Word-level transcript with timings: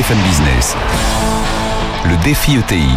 BFM 0.00 0.18
Business. 0.22 0.76
Le 2.08 2.16
défi 2.24 2.56
ETI. 2.56 2.88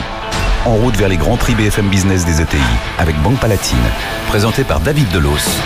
En 0.65 0.75
route 0.75 0.95
vers 0.95 1.09
les 1.09 1.17
grands 1.17 1.35
prix 1.35 1.53
BFM 1.53 1.89
Business 1.89 2.23
des 2.23 2.39
ETI 2.39 2.55
avec 2.97 3.21
Banque 3.21 3.41
Palatine. 3.41 3.83
Présenté 4.29 4.63
par 4.63 4.79
David 4.79 5.09
Delos. 5.09 5.59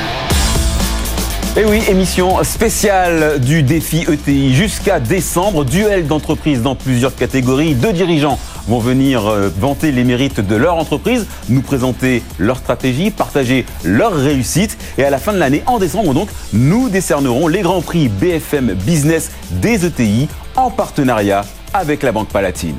Et 1.56 1.64
oui, 1.64 1.84
émission 1.90 2.44
spéciale 2.44 3.40
du 3.40 3.62
défi 3.62 4.08
ETI 4.12 4.56
jusqu'à 4.56 5.00
décembre. 5.00 5.64
Duel 5.64 6.08
d'entreprises 6.08 6.64
dans 6.64 6.74
plusieurs 6.74 7.16
catégories. 7.16 7.76
Deux 7.76 7.94
dirigeants 7.94 8.40
vont 8.68 8.80
venir 8.80 9.28
euh, 9.28 9.52
vanter 9.60 9.92
les 9.92 10.04
mérites 10.04 10.40
de 10.40 10.56
leur 10.56 10.76
entreprise, 10.76 11.28
nous 11.50 11.62
présenter 11.62 12.24
leur 12.40 12.58
stratégie, 12.58 13.12
partager 13.12 13.68
leur 13.84 14.12
réussite. 14.12 14.76
Et 14.98 15.04
à 15.04 15.12
la 15.12 15.20
fin 15.20 15.34
de 15.34 15.38
l'année, 15.38 15.62
en 15.68 15.78
décembre 15.78 16.16
donc, 16.16 16.30
nous 16.52 16.90
décernerons 16.90 17.48
les 17.48 17.62
grands 17.62 17.84
prix 17.84 18.10
BFM 18.10 18.74
Business 18.74 19.30
des 19.52 19.86
ETI 19.86 20.28
en 20.58 20.72
partenariat 20.72 21.46
avec 21.74 22.04
la 22.04 22.12
Banque 22.12 22.30
Palatine. 22.30 22.76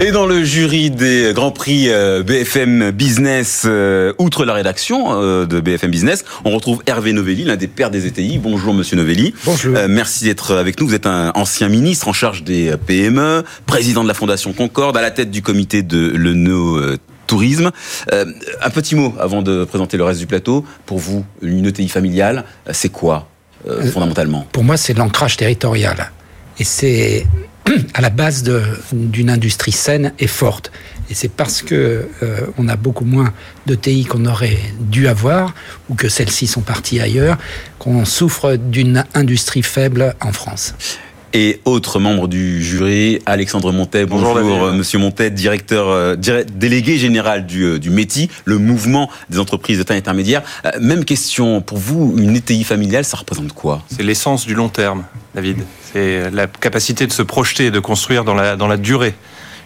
Et 0.00 0.12
dans 0.12 0.26
le 0.26 0.44
jury 0.44 0.90
des 0.90 1.32
Grands 1.34 1.50
Prix 1.50 1.86
euh, 1.88 2.22
BFM 2.22 2.92
Business, 2.92 3.64
euh, 3.66 4.12
outre 4.18 4.44
la 4.44 4.52
rédaction 4.54 5.20
euh, 5.20 5.44
de 5.44 5.58
BFM 5.58 5.90
Business, 5.90 6.24
on 6.44 6.50
retrouve 6.50 6.82
Hervé 6.86 7.12
Novelli, 7.12 7.42
l'un 7.42 7.56
des 7.56 7.66
pères 7.66 7.90
des 7.90 8.06
ETI. 8.06 8.38
Bonjour 8.38 8.74
Monsieur 8.74 8.96
Novelli. 8.96 9.34
Bonjour. 9.44 9.74
merci 9.88 10.24
d'être 10.24 10.54
avec 10.54 10.80
nous. 10.80 10.86
Vous 10.86 10.94
êtes 10.94 11.06
un 11.06 11.32
ancien 11.34 11.68
ministre 11.68 12.06
en 12.06 12.12
charge 12.12 12.44
des 12.44 12.74
PME, 12.86 13.42
président 13.66 14.04
de 14.04 14.08
la 14.08 14.14
Fondation 14.14 14.52
Concorde, 14.52 14.96
à 14.96 15.02
la 15.02 15.10
tête 15.10 15.32
du 15.32 15.42
comité 15.42 15.82
de 15.82 16.12
l'ENO 16.14 16.78
tourisme. 17.28 17.70
un 18.10 18.70
petit 18.70 18.96
mot 18.96 19.14
avant 19.20 19.42
de 19.42 19.64
présenter 19.64 19.96
le 19.96 20.04
reste 20.04 20.18
du 20.18 20.26
plateau. 20.26 20.64
Pour 20.86 20.98
vous, 20.98 21.24
une 21.42 21.66
ETI 21.66 21.88
familiale, 21.88 22.44
c'est 22.72 22.88
quoi 22.88 23.28
fondamentalement? 23.92 24.46
Pour 24.52 24.64
moi, 24.64 24.76
c'est 24.76 24.94
l'ancrage 24.94 25.36
territorial. 25.36 26.10
Et 26.58 26.64
c'est 26.64 27.26
à 27.94 28.00
la 28.00 28.10
base 28.10 28.42
d'une 28.92 29.30
industrie 29.30 29.72
saine 29.72 30.12
et 30.18 30.26
forte. 30.26 30.72
Et 31.10 31.14
c'est 31.14 31.30
parce 31.30 31.62
que 31.62 32.08
euh, 32.22 32.40
on 32.58 32.68
a 32.68 32.76
beaucoup 32.76 33.04
moins 33.04 33.32
de 33.66 33.74
TI 33.74 34.04
qu'on 34.04 34.26
aurait 34.26 34.58
dû 34.80 35.08
avoir, 35.08 35.54
ou 35.88 35.94
que 35.94 36.08
celles-ci 36.08 36.46
sont 36.46 36.60
parties 36.60 37.00
ailleurs, 37.00 37.38
qu'on 37.78 38.04
souffre 38.04 38.56
d'une 38.56 39.04
industrie 39.14 39.62
faible 39.62 40.14
en 40.20 40.32
France 40.32 40.74
et 41.32 41.60
autre 41.64 41.98
membre 41.98 42.28
du 42.28 42.62
jury, 42.62 43.20
Alexandre 43.26 43.72
Montet. 43.72 44.06
Bonjour, 44.06 44.34
Bonjour 44.34 44.72
Monsieur 44.72 44.98
Montet, 44.98 45.30
directeur 45.30 45.88
euh, 45.88 46.16
délégué 46.16 46.98
général 46.98 47.46
du, 47.46 47.64
euh, 47.64 47.78
du 47.78 47.90
METI, 47.90 48.30
le 48.44 48.58
mouvement 48.58 49.10
des 49.30 49.38
entreprises 49.38 49.78
de 49.78 49.82
taille 49.82 49.98
intermédiaire. 49.98 50.42
même 50.80 51.04
question 51.04 51.60
pour 51.60 51.78
vous, 51.78 52.14
une 52.16 52.36
ETI 52.36 52.64
familiale, 52.64 53.04
ça 53.04 53.16
représente 53.16 53.52
quoi? 53.52 53.82
C'est 53.90 54.02
l'essence 54.02 54.46
du 54.46 54.54
long 54.54 54.68
terme, 54.68 55.04
David. 55.34 55.58
C'est 55.92 56.30
la 56.30 56.46
capacité 56.46 57.06
de 57.06 57.12
se 57.12 57.22
projeter, 57.22 57.70
de 57.70 57.80
construire 57.80 58.24
dans 58.24 58.34
la, 58.34 58.56
dans 58.56 58.68
la 58.68 58.76
durée 58.76 59.14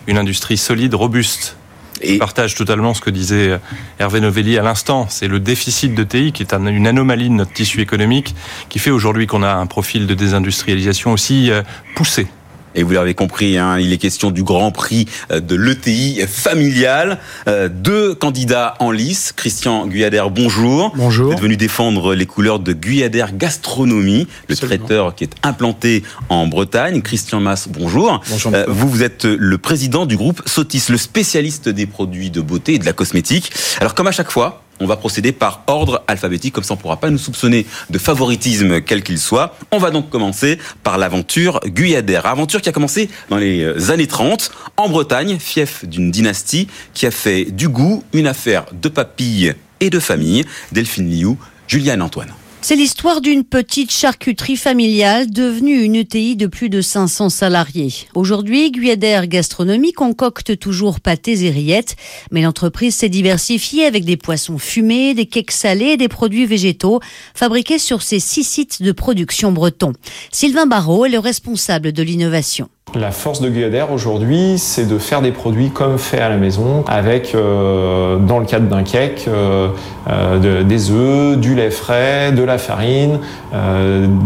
une 0.07 0.19
industrie 0.19 0.57
solide, 0.57 0.95
robuste. 0.95 1.57
Je 2.05 2.19
partage 2.19 2.55
totalement 2.55 2.95
ce 2.95 3.01
que 3.01 3.11
disait 3.11 3.59
Hervé 3.99 4.21
Novelli 4.21 4.59
à 4.59 4.63
l'instant. 4.63 5.07
C'est 5.09 5.29
le 5.29 5.41
déficit 5.41 5.95
de 5.95 6.03
TI 6.03 6.33
qui 6.33 6.43
est 6.43 6.53
une 6.53 6.87
anomalie 6.87 7.29
de 7.29 7.35
notre 7.35 7.53
tissu 7.53 7.81
économique 7.81 8.35
qui 8.69 8.79
fait 8.79 8.91
aujourd'hui 8.91 9.27
qu'on 9.27 9.43
a 9.43 9.55
un 9.55 9.67
profil 9.67 10.07
de 10.07 10.15
désindustrialisation 10.15 11.13
aussi 11.13 11.51
euh, 11.51 11.63
poussé. 11.95 12.27
Et 12.75 12.83
vous 12.83 12.93
l'avez 12.93 13.15
compris, 13.15 13.59
hein, 13.59 13.79
il 13.79 13.93
est 13.93 13.99
question 13.99 14.31
du 14.31 14.43
Grand 14.43 14.71
Prix 14.71 15.07
euh, 15.31 15.41
de 15.41 15.55
l'ETI 15.55 16.23
familial. 16.27 17.19
Euh, 17.49 17.69
deux 17.69 18.15
candidats 18.15 18.75
en 18.79 18.91
lice. 18.91 19.33
Christian 19.33 19.87
Guyader, 19.87 20.25
bonjour. 20.31 20.93
Bonjour. 20.97 21.27
Vous 21.27 21.33
êtes 21.33 21.41
venu 21.41 21.57
défendre 21.57 22.15
les 22.15 22.27
couleurs 22.27 22.59
de 22.59 22.73
Guyader 22.73 23.27
Gastronomie, 23.35 24.27
le 24.49 24.57
traiteur 24.57 25.15
qui 25.15 25.25
est 25.25 25.35
implanté 25.43 26.03
en 26.29 26.47
Bretagne. 26.47 27.03
Christian 27.03 27.41
Mass, 27.41 27.69
bonjour. 27.69 28.21
Bonjour. 28.29 28.53
Euh, 28.55 28.65
vous, 28.69 28.89
vous 28.89 29.03
êtes 29.03 29.25
le 29.25 29.59
président 29.59 30.07
du 30.07 30.17
groupe 30.17 30.43
Sotis, 30.47 30.85
le 30.89 30.97
spécialiste 30.97 31.69
des 31.69 31.87
produits 31.87 32.31
de 32.31 32.41
beauté 32.41 32.75
et 32.75 32.79
de 32.79 32.87
la 32.87 32.93
cosmétique. 32.93 33.53
Alors, 33.81 33.95
comme 33.95 34.07
à 34.07 34.13
chaque 34.13 34.31
fois, 34.31 34.62
on 34.83 34.87
va 34.87 34.97
procéder 34.97 35.33
par 35.33 35.63
ordre 35.67 36.03
alphabétique, 36.09 36.55
comme 36.55 36.65
ça 36.65 36.75
on 36.75 36.77
ne 36.77 36.83
pourra 36.83 36.99
pas 36.99 37.11
nous 37.11 37.19
soupçonner 37.19 37.67
de 37.91 37.99
favoritisme 37.99 38.81
quel 38.81 39.03
qu'il 39.03 39.19
soit. 39.19 39.57
On 39.71 39.79
va 39.79 39.91
donc 39.91 40.11
commencer 40.11 40.59
par 40.83 40.99
l'aventure 40.99 41.61
Guyadère, 41.65 42.27
aventure 42.27 42.61
qui 42.61 42.69
a 42.69 42.73
commencé 42.73 43.09
dans 43.31 43.39
les 43.39 43.63
euh, 43.63 43.91
années 43.91 44.07
30 44.07 44.51
en 44.77 44.89
Bretagne, 44.89 45.39
fief 45.39 45.85
d'une 45.85 46.11
dynastie 46.11 46.69
qui 46.95 47.07
a 47.07 47.11
fait 47.11 47.45
du 47.45 47.69
goût 47.69 48.03
une 48.13 48.27
affaire 48.27 48.67
de 48.73 48.89
papille 48.89 49.55
et 49.81 49.91
de 49.91 50.01
famille. 50.01 50.45
Delphine 50.73 51.11
Liu, 51.11 51.37
Juliane 51.69 52.03
Antoine. 52.03 52.33
C'est 52.65 52.77
l'histoire 52.77 53.21
d'une 53.21 53.43
petite 53.43 53.91
charcuterie 53.91 54.57
familiale 54.57 55.29
devenue 55.29 55.83
une 55.83 55.97
ETI 55.97 56.37
de 56.37 56.47
plus 56.47 56.69
de 56.69 56.81
500 56.81 57.29
salariés. 57.29 57.93
Aujourd'hui, 58.15 58.71
Guyader 58.71 59.23
Gastronomie 59.25 59.93
concocte 59.93 60.57
toujours 60.57 61.01
pâtés 61.01 61.45
et 61.45 61.51
rillettes, 61.51 61.97
mais 62.31 62.41
l'entreprise 62.41 62.95
s'est 62.95 63.09
diversifiée 63.09 63.85
avec 63.85 64.05
des 64.05 64.17
poissons 64.17 64.59
fumés, 64.59 65.13
des 65.13 65.27
cakes 65.27 65.51
salés 65.51 65.87
et 65.87 65.97
des 65.97 66.07
produits 66.07 66.47
végétaux 66.47 67.01
fabriqués 67.35 67.81
sur 67.81 68.01
ses 68.01 68.21
six 68.21 68.45
sites 68.45 68.81
de 68.81 68.93
production 68.93 69.51
bretons. 69.51 69.95
Sylvain 70.31 70.67
Barrault 70.67 71.05
est 71.05 71.11
le 71.11 71.19
responsable 71.19 71.91
de 71.91 72.05
l'innovation. 72.05 72.69
La 72.95 73.11
force 73.11 73.41
de 73.41 73.49
Guyader 73.49 73.87
aujourd'hui, 73.91 74.59
c'est 74.59 74.85
de 74.85 74.99
faire 74.99 75.23
des 75.23 75.33
produits 75.33 75.71
comme 75.71 75.97
fait 75.97 76.21
à 76.21 76.29
la 76.29 76.37
maison, 76.37 76.85
avec, 76.87 77.35
euh, 77.35 78.19
dans 78.19 78.39
le 78.39 78.45
cadre 78.45 78.69
d'un 78.69 78.83
cake, 78.83 79.25
euh, 79.29 79.69
euh, 80.11 80.63
des 80.63 80.91
œufs, 80.91 81.39
du 81.39 81.55
lait 81.55 81.71
frais, 81.71 82.33
de 82.33 82.43
la 82.43 82.59
farine, 82.59 83.19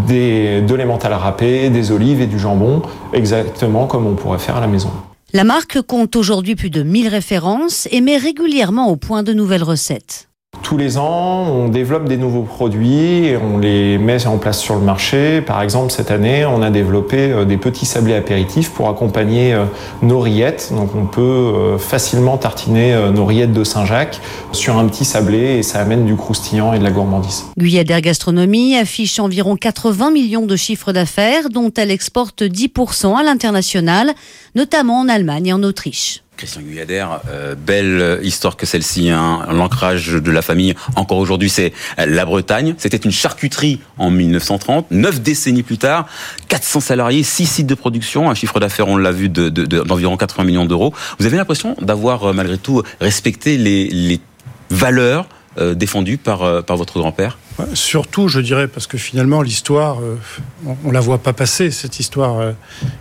des, 0.08 0.62
de 0.62 0.74
l'emmental 0.74 1.12
râpé, 1.12 1.70
des 1.70 1.92
olives 1.92 2.20
et 2.20 2.26
du 2.26 2.40
jambon, 2.40 2.82
exactement 3.12 3.86
comme 3.86 4.04
on 4.04 4.14
pourrait 4.14 4.40
faire 4.40 4.56
à 4.56 4.60
la 4.60 4.66
maison. 4.66 4.90
La 5.32 5.44
marque 5.44 5.80
compte 5.82 6.16
aujourd'hui 6.16 6.56
plus 6.56 6.70
de 6.70 6.82
1000 6.82 7.06
références 7.06 7.86
et 7.92 8.00
met 8.00 8.16
régulièrement 8.16 8.88
au 8.88 8.96
point 8.96 9.22
de 9.22 9.32
nouvelles 9.32 9.64
recettes. 9.64 10.28
Tous 10.66 10.76
les 10.76 10.98
ans, 10.98 11.46
on 11.46 11.68
développe 11.68 12.08
des 12.08 12.16
nouveaux 12.16 12.42
produits 12.42 13.26
et 13.26 13.36
on 13.36 13.58
les 13.58 13.98
met 13.98 14.26
en 14.26 14.36
place 14.36 14.58
sur 14.58 14.74
le 14.74 14.80
marché. 14.80 15.40
Par 15.40 15.62
exemple, 15.62 15.92
cette 15.92 16.10
année, 16.10 16.44
on 16.44 16.60
a 16.60 16.70
développé 16.70 17.30
euh, 17.30 17.44
des 17.44 17.56
petits 17.56 17.86
sablés 17.86 18.16
apéritifs 18.16 18.70
pour 18.70 18.88
accompagner 18.88 19.54
euh, 19.54 19.66
nos 20.02 20.18
rillettes. 20.18 20.72
Donc, 20.74 20.96
on 20.96 21.06
peut 21.06 21.22
euh, 21.22 21.78
facilement 21.78 22.36
tartiner 22.36 22.96
nos 23.14 23.24
rillettes 23.24 23.52
de 23.52 23.62
Saint-Jacques 23.62 24.20
sur 24.50 24.76
un 24.76 24.88
petit 24.88 25.04
sablé 25.04 25.58
et 25.58 25.62
ça 25.62 25.78
amène 25.78 26.04
du 26.04 26.16
croustillant 26.16 26.72
et 26.72 26.80
de 26.80 26.84
la 26.84 26.90
gourmandise. 26.90 27.44
Guyadère 27.56 28.00
Gastronomie 28.00 28.76
affiche 28.76 29.20
environ 29.20 29.54
80 29.54 30.10
millions 30.10 30.46
de 30.46 30.56
chiffres 30.56 30.92
d'affaires, 30.92 31.48
dont 31.48 31.70
elle 31.76 31.92
exporte 31.92 32.42
10% 32.42 33.16
à 33.16 33.22
l'international, 33.22 34.14
notamment 34.56 34.98
en 34.98 35.08
Allemagne 35.08 35.46
et 35.46 35.52
en 35.52 35.62
Autriche. 35.62 36.24
Christian 36.36 36.62
Guyader, 36.62 37.06
euh, 37.28 37.54
belle 37.54 38.20
histoire 38.22 38.56
que 38.56 38.66
celle-ci, 38.66 39.10
hein, 39.10 39.46
l'ancrage 39.50 40.08
de 40.08 40.30
la 40.30 40.42
famille. 40.42 40.74
Encore 40.94 41.18
aujourd'hui, 41.18 41.48
c'est 41.48 41.72
la 41.98 42.24
Bretagne. 42.24 42.74
C'était 42.78 42.96
une 42.96 43.10
charcuterie 43.12 43.80
en 43.98 44.10
1930. 44.10 44.90
Neuf 44.90 45.20
décennies 45.20 45.62
plus 45.62 45.78
tard, 45.78 46.06
400 46.48 46.80
salariés, 46.80 47.22
six 47.22 47.46
sites 47.46 47.66
de 47.66 47.74
production, 47.74 48.30
un 48.30 48.34
chiffre 48.34 48.60
d'affaires, 48.60 48.88
on 48.88 48.96
l'a 48.96 49.12
vu, 49.12 49.28
d'environ 49.28 50.14
de, 50.14 50.20
80 50.20 50.44
millions 50.44 50.66
d'euros. 50.66 50.92
Vous 51.18 51.26
avez 51.26 51.36
l'impression 51.36 51.76
d'avoir, 51.80 52.24
euh, 52.24 52.32
malgré 52.32 52.58
tout, 52.58 52.82
respecté 53.00 53.56
les, 53.56 54.20
valeurs 54.68 55.28
euh, 55.58 55.74
défendues 55.74 56.18
par 56.18 56.62
votre 56.76 56.98
grand-père? 56.98 57.38
Surtout, 57.72 58.28
je 58.28 58.40
dirais, 58.40 58.68
parce 58.68 58.86
que 58.86 58.98
finalement, 58.98 59.40
l'histoire, 59.40 59.98
euh, 60.00 60.18
on, 60.66 60.88
ne 60.88 60.92
la 60.92 61.00
voit 61.00 61.18
pas 61.18 61.32
passer, 61.32 61.70
cette 61.70 61.98
histoire. 61.98 62.38
Euh. 62.38 62.52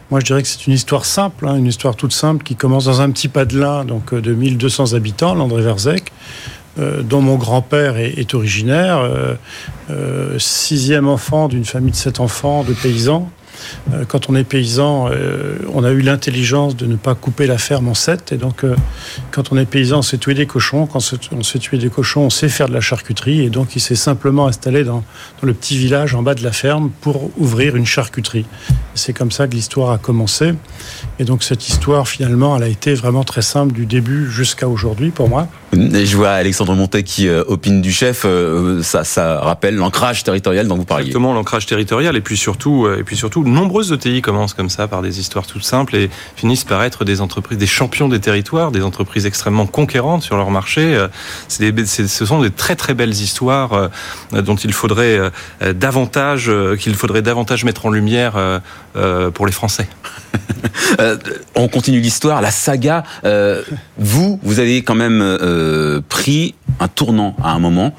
moi, 0.09 0.21
je 0.21 0.25
dirais 0.25 0.41
que 0.41 0.47
c'est 0.47 0.66
une 0.67 0.73
histoire 0.73 1.05
simple, 1.05 1.47
hein, 1.47 1.55
une 1.55 1.66
histoire 1.66 1.95
toute 1.95 2.13
simple 2.13 2.43
qui 2.43 2.55
commence 2.55 2.85
dans 2.85 3.01
un 3.01 3.09
petit 3.11 3.27
padelin 3.27 3.83
donc, 3.83 4.13
euh, 4.13 4.21
de 4.21 4.33
1200 4.33 4.93
habitants, 4.93 5.35
l'André 5.35 5.61
Verzec, 5.61 6.11
dont 6.78 7.22
mon 7.22 7.37
grand-père 7.37 7.96
est, 7.96 8.34
originaire, 8.34 9.09
sixième 10.37 11.07
enfant 11.07 11.47
d'une 11.47 11.63
famille 11.63 11.91
de 11.91 11.96
sept 11.96 12.19
enfants, 12.19 12.66
de 12.66 12.73
paysans. 12.73 13.31
Euh, 13.93 14.05
quand 14.05 14.29
on 14.29 14.35
est 14.35 14.43
paysan, 14.43 15.09
euh, 15.11 15.57
on 15.73 15.84
a 15.84 15.91
eu 15.91 16.02
l'intelligence 16.02 16.75
de 16.75 16.85
ne 16.85 16.96
pas 16.96 17.16
couper 17.16 17.47
la 17.47 17.57
ferme 17.57 17.87
en 17.87 17.93
sept. 17.93 18.31
Et 18.31 18.37
donc, 18.37 18.63
euh, 18.63 18.75
quand 19.31 19.52
on 19.52 19.57
est 19.57 19.66
paysan, 19.66 19.99
on 19.99 20.02
sait 20.02 20.17
tuer 20.17 20.34
des 20.34 20.46
cochons. 20.46 20.87
Quand 20.87 20.99
on 21.31 21.43
sait 21.43 21.59
tuer 21.59 21.78
des 21.78 21.90
cochons, 21.90 22.22
on 22.22 22.29
sait 22.29 22.49
faire 22.49 22.67
de 22.67 22.73
la 22.73 22.81
charcuterie. 22.81 23.41
Et 23.41 23.49
donc, 23.49 23.75
il 23.75 23.79
s'est 23.79 23.96
simplement 23.96 24.47
installé 24.47 24.84
dans, 24.84 25.03
le 25.41 25.53
petit 25.53 25.78
village 25.78 26.16
en 26.16 26.23
bas 26.23 26.34
de 26.34 26.43
la 26.43 26.52
ferme 26.52 26.90
pour 27.02 27.29
ouvrir 27.37 27.75
une 27.75 27.85
charcuterie. 27.85 28.46
C'est 28.96 29.13
comme 29.13 29.31
ça 29.31 29.47
que 29.47 29.53
l'histoire 29.53 29.91
a 29.91 29.97
commencé. 29.97 30.53
Et 31.19 31.23
donc, 31.23 31.43
cette 31.43 31.67
histoire, 31.67 32.07
finalement, 32.07 32.57
elle 32.57 32.63
a 32.63 32.67
été 32.67 32.93
vraiment 32.96 33.23
très 33.23 33.43
simple 33.43 33.73
du 33.73 33.85
début 33.85 34.29
jusqu'à 34.31 34.67
aujourd'hui 34.67 35.11
pour 35.11 35.29
moi. 35.29 35.47
Je 35.75 36.16
vois 36.16 36.31
Alexandre 36.31 36.73
Montet 36.75 37.03
qui 37.03 37.29
opine 37.29 37.81
du 37.81 37.91
chef. 37.91 38.25
ça, 38.81 39.03
ça 39.03 39.39
rappelle 39.39 39.75
l'ancrage 39.75 40.23
territorial 40.23 40.67
dont 40.67 40.75
vous 40.75 40.85
parliez. 40.85 41.07
Exactement, 41.07 41.33
l'ancrage 41.33 41.66
territorial. 41.66 42.16
Et 42.16 42.22
puis 42.22 42.37
surtout, 42.37 42.87
et 42.87 43.03
puis 43.03 43.16
surtout 43.16 43.43
nombreuses 43.43 43.91
ETI 43.91 44.22
commencent 44.22 44.53
comme 44.53 44.69
ça, 44.69 44.87
par 44.87 45.01
des 45.01 45.19
histoires 45.19 45.47
toutes 45.47 45.63
simples 45.63 45.95
et 45.95 46.09
finissent 46.35 46.63
par 46.63 46.83
être 46.83 47.05
des 47.05 47.22
entreprises, 47.22 47.57
des 47.57 47.67
champions 47.67 48.09
des 48.09 48.19
territoires, 48.19 48.72
des 48.72 48.81
entreprises 48.81 49.25
extrêmement 49.25 49.66
conquérantes 49.66 50.23
sur 50.23 50.37
leur 50.37 50.51
marché. 50.51 50.95
Euh, 50.95 51.07
ce 51.47 52.25
sont 52.25 52.41
des 52.41 52.51
très 52.51 52.75
très 52.75 52.93
belles 52.93 53.11
histoires 53.11 53.73
euh, 53.73 54.41
dont 54.41 54.55
il 54.55 54.73
faudrait 54.73 55.17
euh, 55.17 55.73
davantage, 55.73 56.51
qu'il 56.79 56.95
faudrait 56.95 57.21
davantage 57.21 57.63
mettre 57.63 57.85
en 57.85 57.89
lumière 57.89 58.61
pour 59.33 59.45
les 59.45 59.51
Français. 59.51 59.87
on 61.55 61.67
continue 61.67 61.99
l'histoire, 61.99 62.41
la 62.41 62.52
saga. 62.52 63.03
vous, 63.97 64.40
vous 64.43 64.59
avez 64.59 64.84
quand 64.84 64.96
même 64.96 66.02
pris 66.09 66.55
un 66.79 66.87
tournant 66.87 67.35
à 67.43 67.52
un 67.52 67.59
moment. 67.59 67.93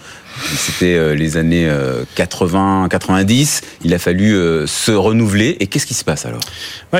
C'était 0.55 0.95
euh, 0.95 1.15
les 1.15 1.37
années 1.37 1.71
80, 2.15 2.85
euh, 2.85 2.89
90. 2.89 3.63
Il 3.85 3.95
a 3.95 3.99
fallu 3.99 4.35
euh, 4.35 4.67
se 4.67 4.93
renouveler. 4.93 5.57
Et 5.61 5.67
qu'est-ce 5.67 5.87
qui 5.87 5.95
se 5.95 6.05
passe 6.05 6.27
alors? 6.27 6.41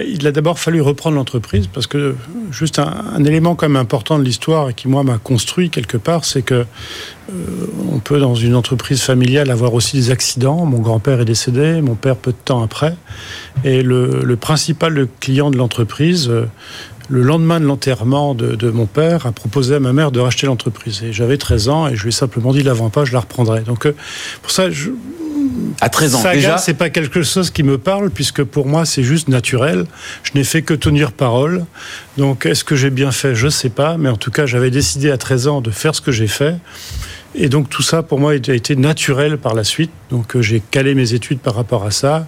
Il 0.07 0.27
a 0.27 0.33
d'abord 0.33 0.59
fallu 0.59 0.81
reprendre 0.81 1.17
l'entreprise 1.17 1.67
parce 1.67 1.87
que 1.87 2.15
juste 2.51 2.79
un, 2.79 3.25
élément 3.25 3.55
quand 3.55 3.69
même 3.69 3.81
important 3.81 4.19
de 4.19 4.25
l'histoire 4.25 4.71
et 4.71 4.75
qui 4.75 4.89
moi 4.89 5.03
m'a 5.03 5.19
construit 5.19 5.71
quelque 5.71 5.97
part, 5.97 6.25
c'est 6.25 6.43
que 6.43 6.67
on 7.93 7.99
peut 7.99 8.19
dans 8.19 8.35
une 8.35 8.55
entreprise 8.55 9.03
familiale 9.03 9.51
avoir 9.51 9.75
aussi 9.75 9.97
des 9.97 10.11
accidents. 10.11 10.65
Mon 10.65 10.79
grand-père 10.79 11.21
est 11.21 11.25
décédé, 11.25 11.81
mon 11.81 11.95
père 11.95 12.17
peu 12.17 12.33
de 12.33 12.37
temps 12.37 12.63
après, 12.63 12.95
et 13.65 13.83
le, 13.83 14.23
le 14.23 14.37
principal 14.37 15.09
client 15.21 15.51
de 15.51 15.57
l'entreprise 15.57 16.31
le 17.09 17.23
lendemain 17.23 17.61
de 17.61 17.67
l'enterrement 17.67 18.35
de, 18.35 18.71
mon 18.71 18.87
père, 18.87 19.27
a 19.27 19.33
proposé 19.33 19.75
à 19.75 19.81
ma 19.81 19.93
mère 19.93 20.11
de 20.11 20.21
racheter 20.21 20.47
l'entreprise. 20.47 21.03
Et 21.03 21.13
j'avais 21.13 21.37
13 21.37 21.69
ans 21.69 21.89
et 21.89 21.97
je 21.97 22.03
lui 22.03 22.09
ai 22.09 22.13
simplement 22.13 22.53
dit, 22.53 22.63
l'avant 22.63 22.91
pas, 22.91 23.05
je 23.05 23.13
la 23.13 23.21
reprendrai. 23.21 23.61
Donc, 23.61 23.87
euh, 23.87 23.95
pour 24.43 24.51
ça, 24.51 24.71
je, 24.71 24.91
à 25.81 25.89
13 25.89 26.15
ans 26.17 26.19
Saga, 26.19 26.35
déjà 26.35 26.59
c'est 26.59 26.75
pas 26.75 26.91
quelque 26.91 27.23
chose 27.23 27.51
qui 27.51 27.63
me 27.63 27.79
parle 27.79 28.11
puisque 28.11 28.43
pour 28.43 28.67
moi 28.67 28.85
c'est 28.85 29.03
juste 29.03 29.29
naturel. 29.29 29.87
Je 30.23 30.33
n'ai 30.35 30.45
fait 30.45 30.63
que 30.63 30.75
tenir 30.75 31.13
parole. 31.13 31.65
Donc 32.17 32.47
est-ce 32.47 32.65
que 32.65 32.77
j'ai 32.77 32.91
bien 32.91 33.13
fait? 33.13 33.35
Je 33.35 33.49
sais 33.49 33.69
pas, 33.69 33.97
mais 33.97 34.09
en 34.09 34.17
tout 34.17 34.31
cas 34.31 34.47
j'avais 34.47 34.71
décidé 34.71 35.11
à 35.11 35.19
13 35.19 35.49
ans 35.49 35.61
de 35.61 35.71
faire 35.71 35.95
ce 35.95 36.01
que 36.01 36.13
j'ai 36.13 36.27
fait. 36.27 36.57
Et 37.39 37.51
donc 37.51 37.69
tout 37.69 37.83
ça, 37.83 38.03
pour 38.03 38.19
moi, 38.19 38.33
a 38.33 38.35
été 38.35 38.77
naturel 38.77 39.37
par 39.37 39.55
la 39.55 39.63
suite. 39.63 39.91
Donc 40.11 40.35
euh, 40.35 40.43
j'ai 40.43 40.61
calé 40.61 40.95
mes 40.95 41.13
études 41.13 41.39
par 41.39 41.55
rapport 41.55 41.85
à 41.85 41.91
ça. 41.91 42.27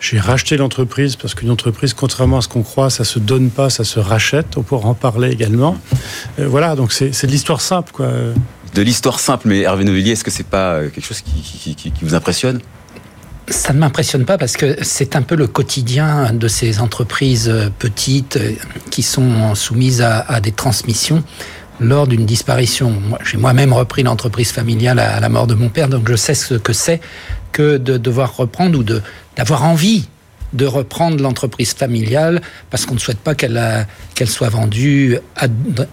J'ai 0.00 0.18
racheté 0.18 0.56
l'entreprise 0.56 1.16
parce 1.16 1.34
qu'une 1.34 1.50
entreprise, 1.50 1.92
contrairement 1.92 2.38
à 2.38 2.40
ce 2.40 2.48
qu'on 2.48 2.62
croit, 2.62 2.88
ça 2.88 3.04
se 3.04 3.18
donne 3.18 3.50
pas, 3.50 3.68
ça 3.68 3.84
se 3.84 4.00
rachète. 4.00 4.56
On 4.56 4.62
pourra 4.62 4.88
en 4.88 4.94
parler 4.94 5.30
également. 5.30 5.76
Euh, 6.38 6.48
voilà, 6.48 6.76
donc 6.76 6.92
c'est 6.92 7.26
de 7.26 7.30
l'histoire 7.30 7.60
simple, 7.60 7.92
quoi. 7.92 8.10
De 8.74 8.82
l'histoire 8.82 9.20
simple, 9.20 9.48
mais 9.48 9.60
Hervé 9.60 9.84
Novellier, 9.84 10.12
est-ce 10.12 10.24
que 10.24 10.30
c'est 10.30 10.46
pas 10.46 10.74
euh, 10.74 10.88
quelque 10.88 11.04
chose 11.04 11.20
qui, 11.20 11.92
vous 12.00 12.14
impressionne? 12.14 12.60
Ça 13.48 13.72
ne 13.72 13.78
m'impressionne 13.78 14.24
pas 14.24 14.36
parce 14.36 14.56
que 14.56 14.76
c'est 14.82 15.16
un 15.16 15.22
peu 15.22 15.34
le 15.34 15.46
quotidien 15.46 16.34
de 16.34 16.48
ces 16.48 16.80
entreprises 16.80 17.50
petites 17.78 18.38
qui 18.90 19.02
sont 19.02 19.54
soumises 19.54 20.02
à 20.02 20.40
des 20.40 20.52
transmissions 20.52 21.24
lors 21.80 22.06
d'une 22.06 22.26
disparition. 22.26 22.94
J'ai 23.24 23.36
moi-même 23.36 23.72
repris 23.72 24.02
l'entreprise 24.02 24.52
familiale 24.52 24.98
à 24.98 25.20
la 25.20 25.28
mort 25.28 25.46
de 25.46 25.54
mon 25.54 25.68
père, 25.68 25.88
donc 25.88 26.08
je 26.08 26.16
sais 26.16 26.34
ce 26.34 26.54
que 26.54 26.72
c'est 26.72 27.00
que 27.52 27.76
de 27.76 27.96
devoir 27.96 28.36
reprendre 28.36 28.78
ou 28.78 28.82
de 28.82 29.02
d'avoir 29.36 29.64
envie 29.64 30.08
de 30.52 30.66
reprendre 30.66 31.22
l'entreprise 31.22 31.74
familiale 31.74 32.40
parce 32.70 32.86
qu'on 32.86 32.94
ne 32.94 32.98
souhaite 32.98 33.18
pas 33.18 33.34
qu'elle 33.34 33.56
euh, 33.56 33.82
qu'elle 34.18 34.28
soit 34.28 34.48
vendue 34.48 35.16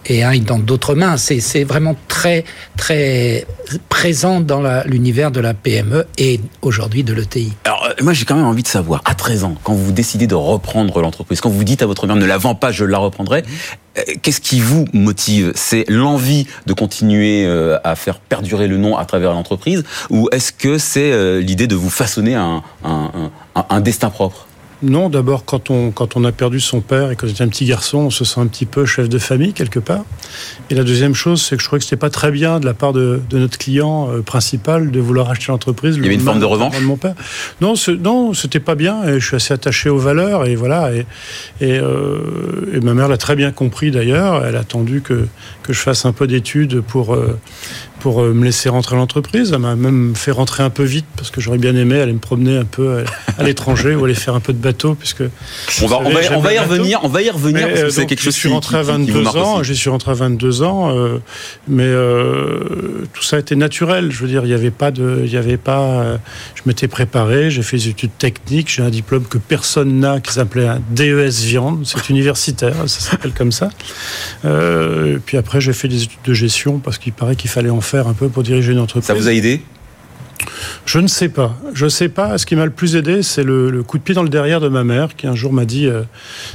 et 0.06 0.24
aille 0.24 0.40
dans 0.40 0.58
d'autres 0.58 0.96
mains. 0.96 1.16
C'est 1.16 1.62
vraiment 1.62 1.94
très 2.08 2.42
très 2.76 3.46
présent 3.88 4.40
dans 4.40 4.82
l'univers 4.84 5.30
de 5.30 5.38
la 5.38 5.54
PME 5.54 6.06
et 6.18 6.40
aujourd'hui 6.60 7.04
de 7.04 7.14
l'ETI. 7.14 7.52
Alors 7.64 7.86
euh, 7.86 8.02
moi 8.02 8.14
j'ai 8.14 8.24
quand 8.24 8.34
même 8.34 8.46
envie 8.46 8.64
de 8.64 8.68
savoir 8.68 9.00
à 9.04 9.14
13 9.14 9.44
ans 9.44 9.54
quand 9.62 9.74
vous 9.74 9.92
décidez 9.92 10.26
de 10.26 10.34
reprendre 10.34 11.00
l'entreprise, 11.00 11.40
quand 11.40 11.50
vous 11.50 11.62
dites 11.62 11.82
à 11.82 11.86
votre 11.86 12.08
mère 12.08 12.16
ne 12.16 12.26
la 12.26 12.36
vends 12.36 12.56
pas, 12.56 12.72
je 12.72 12.84
la 12.84 12.98
reprendrai. 12.98 13.44
Euh, 13.96 14.02
qu'est-ce 14.22 14.40
qui 14.40 14.58
vous 14.58 14.86
motive? 14.92 15.52
C'est 15.54 15.84
l'envie 15.88 16.48
de 16.66 16.72
continuer 16.72 17.46
à 17.84 17.94
faire 17.94 18.18
perdurer 18.18 18.66
le 18.66 18.76
nom 18.76 18.96
à 18.96 19.04
travers 19.04 19.34
l'entreprise 19.34 19.84
ou 20.10 20.28
est-ce 20.32 20.50
que 20.50 20.78
c'est 20.78 21.40
l'idée 21.40 21.68
de 21.68 21.76
vous 21.76 21.90
façonner 21.90 22.34
un, 22.34 22.64
un 22.82 23.80
destin 23.80 24.10
propre? 24.10 24.45
Non, 24.82 25.08
d'abord, 25.08 25.44
quand 25.44 25.70
on, 25.70 25.90
quand 25.90 26.16
on 26.16 26.24
a 26.24 26.32
perdu 26.32 26.60
son 26.60 26.80
père 26.80 27.10
et 27.10 27.16
qu'on 27.16 27.26
était 27.26 27.42
un 27.42 27.48
petit 27.48 27.64
garçon, 27.64 27.98
on 27.98 28.10
se 28.10 28.24
sent 28.24 28.40
un 28.40 28.46
petit 28.46 28.66
peu 28.66 28.84
chef 28.84 29.08
de 29.08 29.18
famille 29.18 29.52
quelque 29.52 29.78
part. 29.78 30.04
Et 30.68 30.74
la 30.74 30.84
deuxième 30.84 31.14
chose, 31.14 31.42
c'est 31.42 31.56
que 31.56 31.62
je 31.62 31.66
trouvais 31.66 31.78
que 31.78 31.84
c'était 31.84 31.96
pas 31.96 32.10
très 32.10 32.30
bien 32.30 32.60
de 32.60 32.66
la 32.66 32.74
part 32.74 32.92
de, 32.92 33.20
de 33.30 33.38
notre 33.38 33.56
client 33.56 34.10
euh, 34.10 34.20
principal 34.20 34.90
de 34.90 35.00
vouloir 35.00 35.30
acheter 35.30 35.50
l'entreprise. 35.50 35.96
Il 35.96 36.02
y 36.02 36.06
avait 36.06 36.14
une 36.14 36.20
forme 36.20 36.40
de 36.40 36.44
revanche 36.44 36.78
de 36.78 36.84
mon 36.84 36.96
père. 36.96 37.14
Non, 37.60 37.74
non, 38.00 38.34
c'était 38.34 38.60
pas 38.60 38.74
bien. 38.74 39.02
Et 39.04 39.18
je 39.18 39.26
suis 39.26 39.36
assez 39.36 39.54
attaché 39.54 39.88
aux 39.88 39.98
valeurs 39.98 40.46
et 40.46 40.56
voilà. 40.56 40.92
Et, 40.92 41.06
et, 41.60 41.78
euh, 41.78 42.70
et 42.74 42.80
ma 42.80 42.92
mère 42.92 43.08
l'a 43.08 43.16
très 43.16 43.36
bien 43.36 43.52
compris 43.52 43.90
d'ailleurs. 43.90 44.44
Elle 44.44 44.56
a 44.56 44.60
attendu 44.60 45.00
que, 45.00 45.26
que 45.62 45.72
je 45.72 45.80
fasse 45.80 46.04
un 46.04 46.12
peu 46.12 46.26
d'études 46.26 46.80
pour 46.82 47.14
euh, 47.14 47.38
pour 48.06 48.22
euh, 48.22 48.32
me 48.32 48.44
laisser 48.44 48.68
rentrer 48.68 48.94
à 48.94 48.98
l'entreprise. 49.00 49.50
Elle 49.52 49.58
m'a 49.58 49.74
même 49.74 50.14
fait 50.14 50.30
rentrer 50.30 50.62
un 50.62 50.70
peu 50.70 50.84
vite 50.84 51.06
parce 51.16 51.32
que 51.32 51.40
j'aurais 51.40 51.58
bien 51.58 51.74
aimé 51.74 52.00
aller 52.00 52.12
me 52.12 52.20
promener 52.20 52.56
un 52.56 52.64
peu 52.64 53.02
à 53.36 53.42
l'étranger 53.42 53.96
ou 53.96 54.04
aller 54.04 54.14
faire 54.14 54.36
un 54.36 54.40
peu 54.40 54.52
de 54.52 54.62
bateau 54.62 54.94
puisque 54.94 55.24
on 55.82 55.88
va, 55.88 55.98
on 55.98 56.10
va, 56.10 56.20
on 56.36 56.40
va 56.40 56.54
y 56.54 56.58
revenir. 56.60 57.00
On 57.02 57.08
va 57.08 57.22
y 57.22 57.30
revenir 57.30 57.66
parce 57.66 57.82
que 57.82 57.90
c'est 57.90 58.06
quelque 58.06 58.22
chose. 58.22 58.32
Je 58.32 58.38
suis 58.38 58.48
rentré 58.48 58.76
à 58.76 58.82
22 58.82 59.26
ans. 59.36 59.64
J'y 59.64 59.74
suis 59.74 59.90
rentré 59.90 60.12
à 60.12 60.14
22 60.14 60.62
ans, 60.62 60.96
euh, 60.96 61.18
mais 61.66 61.82
euh, 61.82 63.04
tout 63.12 63.24
ça 63.24 63.34
a 63.34 63.38
été 63.40 63.56
naturel. 63.56 64.12
Je 64.12 64.20
veux 64.20 64.28
dire, 64.28 64.44
il 64.44 64.48
n'y 64.50 64.54
avait 64.54 64.70
pas 64.70 64.92
de, 64.92 65.22
il 65.24 65.32
y 65.32 65.36
avait 65.36 65.56
pas. 65.56 66.20
je 66.54 66.62
m'étais 66.66 66.86
préparé. 66.86 67.50
J'ai 67.50 67.62
fait 67.62 67.76
des 67.76 67.88
études 67.88 68.16
techniques. 68.16 68.70
J'ai 68.70 68.82
un 68.82 68.90
diplôme 68.90 69.24
que 69.24 69.38
personne 69.38 69.98
n'a 69.98 70.20
qui 70.20 70.32
s'appelait 70.32 70.68
un 70.68 70.80
DES 70.90 71.42
viande. 71.42 71.82
C'est 71.84 72.08
universitaire. 72.08 72.76
Ça 72.86 73.00
s'appelle 73.00 73.32
comme 73.32 73.50
ça. 73.50 73.70
puis 74.44 75.36
après, 75.36 75.60
j'ai 75.60 75.72
fait 75.72 75.88
des 75.88 76.04
études 76.04 76.20
de 76.24 76.34
gestion 76.34 76.78
parce 76.78 76.98
qu'il 76.98 77.12
paraît 77.12 77.34
qu'il 77.34 77.50
fallait 77.50 77.68
en 77.68 77.80
faire 77.80 77.95
un 78.04 78.12
peu 78.12 78.28
pour 78.28 78.42
diriger 78.42 78.72
une 78.72 78.78
entreprise. 78.78 79.06
Ça 79.06 79.14
vous 79.14 79.28
a 79.28 79.32
aidé? 79.32 79.62
Je 80.84 80.98
ne 80.98 81.08
sais 81.08 81.28
pas. 81.28 81.56
Je 81.74 81.84
ne 81.84 81.90
sais 81.90 82.08
pas. 82.08 82.38
Ce 82.38 82.46
qui 82.46 82.56
m'a 82.56 82.64
le 82.64 82.70
plus 82.70 82.96
aidé, 82.96 83.22
c'est 83.22 83.42
le, 83.42 83.82
coup 83.82 83.98
de 83.98 84.02
pied 84.02 84.14
dans 84.14 84.22
le 84.22 84.28
derrière 84.28 84.60
de 84.60 84.68
ma 84.68 84.84
mère, 84.84 85.16
qui 85.16 85.26
un 85.26 85.34
jour 85.34 85.52
m'a 85.52 85.64
dit 85.64 85.86
euh, 85.86 86.02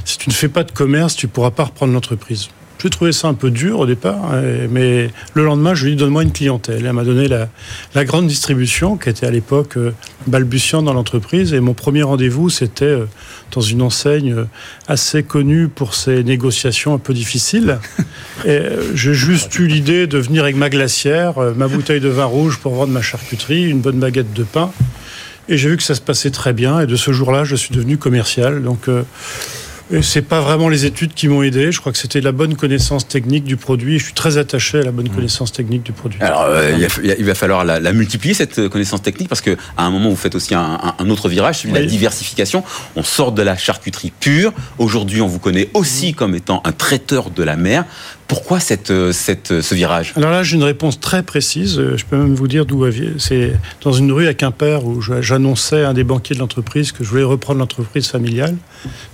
si 0.04 0.18
tu 0.18 0.28
ne 0.28 0.34
fais 0.34 0.48
pas 0.48 0.64
de 0.64 0.72
commerce, 0.72 1.16
tu 1.16 1.26
ne 1.26 1.30
pourras 1.30 1.50
pas 1.50 1.64
reprendre 1.64 1.92
l'entreprise. 1.92 2.48
J'ai 2.82 2.90
trouvé 2.90 3.12
ça 3.12 3.28
un 3.28 3.34
peu 3.34 3.52
dur 3.52 3.78
au 3.78 3.86
départ, 3.86 4.32
hein, 4.32 4.42
mais 4.68 5.08
le 5.34 5.44
lendemain, 5.44 5.72
je 5.72 5.84
lui 5.84 5.92
ai 5.92 5.94
dit 5.94 6.00
donne-moi 6.00 6.24
une 6.24 6.32
clientèle. 6.32 6.84
Elle 6.84 6.92
m'a 6.92 7.04
donné 7.04 7.28
la, 7.28 8.04
grande 8.04 8.26
distribution, 8.26 8.96
qui 8.96 9.08
était 9.08 9.24
à 9.24 9.30
l'époque 9.30 9.76
euh, 9.76 9.92
balbutiante 10.26 10.84
dans 10.84 10.92
l'entreprise. 10.92 11.54
Et 11.54 11.60
mon 11.60 11.74
premier 11.74 12.02
rendez-vous, 12.02 12.50
c'était 12.50 12.86
euh, 12.86 13.04
dans 13.52 13.60
une 13.60 13.82
enseigne 13.82 14.32
euh, 14.32 14.44
assez 14.88 15.22
connue 15.22 15.68
pour 15.68 15.94
ses 15.94 16.24
négociations 16.24 16.92
un 16.92 16.98
peu 16.98 17.14
difficiles. 17.14 17.78
Et 18.46 18.62
j'ai 18.96 19.14
juste 19.14 19.56
eu 19.60 19.68
l'idée 19.68 20.08
de 20.08 20.18
venir 20.18 20.42
avec 20.42 20.56
ma 20.56 20.68
glacière, 20.68 21.34
ma 21.54 21.68
bouteille 21.68 22.00
de 22.00 22.08
vin 22.08 22.24
rouge 22.24 22.58
pour 22.58 22.74
vendre 22.74 22.92
ma 22.92 23.02
charcuterie, 23.02 23.62
une 23.62 23.80
bonne 23.80 24.00
baguette 24.00 24.32
de 24.32 24.42
pain. 24.42 24.72
Et 25.48 25.56
j'ai 25.56 25.68
vu 25.68 25.76
que 25.76 25.84
ça 25.84 25.94
se 25.94 26.00
passait 26.00 26.32
très 26.32 26.52
bien. 26.52 26.80
Et 26.80 26.86
de 26.86 26.96
ce 26.96 27.12
jour-là, 27.12 27.44
je 27.44 27.54
suis 27.54 27.72
devenu 27.72 27.96
commercial. 27.96 28.60
Donc, 28.60 28.88
c'est 30.02 30.22
pas 30.22 30.40
vraiment 30.40 30.68
les 30.68 30.86
études 30.86 31.14
qui 31.14 31.28
m'ont 31.28 31.42
aidé. 31.42 31.72
Je 31.72 31.80
crois 31.80 31.92
que 31.92 31.98
c'était 31.98 32.20
la 32.20 32.32
bonne 32.32 32.56
connaissance 32.56 33.06
technique 33.06 33.44
du 33.44 33.56
produit. 33.56 33.98
Je 33.98 34.04
suis 34.04 34.14
très 34.14 34.38
attaché 34.38 34.78
à 34.78 34.82
la 34.82 34.92
bonne 34.92 35.08
mmh. 35.08 35.14
connaissance 35.14 35.52
technique 35.52 35.82
du 35.82 35.92
produit. 35.92 36.20
Alors, 36.22 36.44
euh, 36.46 36.86
il, 37.18 37.24
va 37.24 37.34
falloir 37.34 37.64
la, 37.64 37.92
multiplier 37.92 38.34
cette 38.34 38.68
connaissance 38.68 39.02
technique 39.02 39.28
parce 39.28 39.40
que 39.40 39.56
à 39.76 39.84
un 39.84 39.90
moment 39.90 40.08
vous 40.08 40.16
faites 40.16 40.34
aussi 40.34 40.54
un, 40.54 41.10
autre 41.10 41.28
virage, 41.28 41.58
celui 41.58 41.74
de 41.74 41.78
la 41.78 41.84
diversification. 41.84 42.64
On 42.96 43.02
sort 43.02 43.32
de 43.32 43.42
la 43.42 43.56
charcuterie 43.56 44.12
pure. 44.18 44.52
Aujourd'hui, 44.78 45.20
on 45.20 45.26
vous 45.26 45.38
connaît 45.38 45.68
aussi 45.74 46.12
mmh. 46.12 46.14
comme 46.14 46.34
étant 46.34 46.62
un 46.64 46.72
traiteur 46.72 47.30
de 47.30 47.42
la 47.42 47.56
mer. 47.56 47.84
Pourquoi 48.32 48.60
cette, 48.60 48.90
euh, 48.90 49.12
cette, 49.12 49.52
euh, 49.52 49.60
ce 49.60 49.74
virage? 49.74 50.14
Alors 50.16 50.30
là, 50.30 50.42
j'ai 50.42 50.56
une 50.56 50.62
réponse 50.62 50.98
très 50.98 51.22
précise. 51.22 51.78
Euh, 51.78 51.98
je 51.98 52.06
peux 52.06 52.16
même 52.16 52.34
vous 52.34 52.48
dire 52.48 52.64
d'où 52.64 52.82
c'est 53.18 53.52
dans 53.82 53.92
une 53.92 54.10
rue 54.10 54.26
à 54.26 54.32
Quimper 54.32 54.86
où 54.86 55.02
j'annonçais 55.02 55.84
à 55.84 55.90
un 55.90 55.92
des 55.92 56.02
banquiers 56.02 56.34
de 56.34 56.40
l'entreprise 56.40 56.92
que 56.92 57.04
je 57.04 57.10
voulais 57.10 57.24
reprendre 57.24 57.58
l'entreprise 57.58 58.06
familiale 58.06 58.56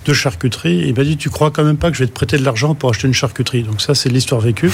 de 0.05 0.13
charcuterie. 0.13 0.68
Il 0.75 0.95
m'a 0.95 1.03
dit 1.03 1.17
Tu 1.17 1.29
crois 1.29 1.51
quand 1.51 1.63
même 1.63 1.77
pas 1.77 1.91
que 1.91 1.97
je 1.97 2.03
vais 2.03 2.07
te 2.07 2.13
prêter 2.13 2.37
de 2.37 2.43
l'argent 2.45 2.75
pour 2.75 2.89
acheter 2.89 3.07
une 3.07 3.13
charcuterie 3.13 3.63
Donc, 3.63 3.81
ça, 3.81 3.95
c'est 3.95 4.09
l'histoire 4.09 4.41
vécue. 4.41 4.71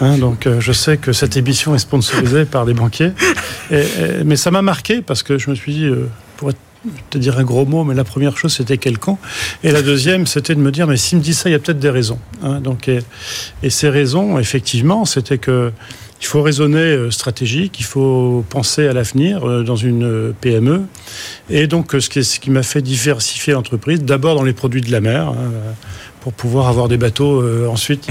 Hein, 0.00 0.18
donc, 0.18 0.48
je 0.58 0.72
sais 0.72 0.96
que 0.96 1.12
cette 1.12 1.36
émission 1.36 1.74
est 1.74 1.80
sponsorisée 1.80 2.44
par 2.44 2.66
des 2.66 2.74
banquiers. 2.74 3.12
mais 4.24 4.36
ça 4.36 4.50
m'a 4.50 4.62
marqué 4.62 5.02
parce 5.02 5.22
que 5.22 5.38
je 5.38 5.50
me 5.50 5.54
suis 5.54 5.72
dit 5.72 5.90
Pour 6.36 6.50
être 6.50 6.58
te 7.10 7.18
dire 7.18 7.38
un 7.38 7.44
gros 7.44 7.66
mot, 7.66 7.84
mais 7.84 7.94
la 7.94 8.04
première 8.04 8.36
chose, 8.36 8.54
c'était 8.54 8.78
quel 8.78 8.98
con. 8.98 9.18
Et 9.62 9.72
la 9.72 9.82
deuxième, 9.82 10.26
c'était 10.26 10.54
de 10.54 10.60
me 10.60 10.72
dire, 10.72 10.86
mais 10.86 10.96
s'il 10.96 11.18
me 11.18 11.22
dit 11.22 11.34
ça, 11.34 11.48
il 11.48 11.52
y 11.52 11.54
a 11.54 11.58
peut-être 11.58 11.78
des 11.78 11.90
raisons. 11.90 12.18
Hein. 12.42 12.60
donc, 12.60 12.88
et, 12.88 13.70
ces 13.70 13.88
raisons, 13.88 14.38
effectivement, 14.38 15.04
c'était 15.04 15.38
que 15.38 15.72
il 16.20 16.26
faut 16.26 16.42
raisonner 16.42 16.78
euh, 16.78 17.10
stratégique, 17.10 17.80
il 17.80 17.84
faut 17.84 18.44
penser 18.50 18.86
à 18.86 18.92
l'avenir 18.92 19.48
euh, 19.48 19.62
dans 19.62 19.76
une 19.76 20.04
euh, 20.04 20.32
PME. 20.40 20.82
Et 21.48 21.66
donc, 21.66 21.92
ce 21.98 22.08
qui, 22.08 22.50
m'a 22.50 22.62
fait 22.62 22.82
diversifier 22.82 23.54
l'entreprise, 23.54 24.02
d'abord 24.02 24.34
dans 24.34 24.42
les 24.42 24.52
produits 24.52 24.82
de 24.82 24.92
la 24.92 25.00
mer. 25.00 25.28
Hein. 25.28 25.74
pour 26.20 26.32
pouvoir 26.32 26.68
avoir 26.68 26.88
des 26.88 26.98
bateaux 26.98 27.40
euh, 27.40 27.66
ensuite, 27.66 28.06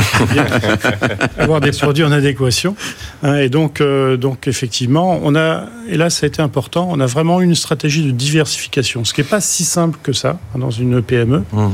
avoir 1.38 1.62
des 1.62 1.72
produits 1.72 2.04
en 2.04 2.12
adéquation. 2.12 2.76
Hein, 3.24 3.38
et 3.38 3.50
donc, 3.50 3.82
euh, 3.82 4.18
donc 4.18 4.48
effectivement, 4.48 5.20
on 5.24 5.36
a, 5.36 5.66
et 5.88 5.98
là 5.98 6.10
ça 6.10 6.26
a 6.26 6.28
été 6.28 6.42
important, 6.42 6.88
on 6.92 7.00
a 7.00 7.06
vraiment 7.06 7.40
une 7.40 7.56
stratégie 7.56 8.04
de 8.04 8.12
diversification, 8.12 9.06
ce 9.06 9.14
qui 9.14 9.22
n'est 9.22 9.28
pas 9.28 9.42
si 9.42 9.64
simple 9.64 10.00
que 10.02 10.14
ça 10.14 10.40
hein, 10.56 10.60
dans 10.60 10.72
une 10.72 11.02
PME. 11.02 11.44
Mmh. 11.52 11.68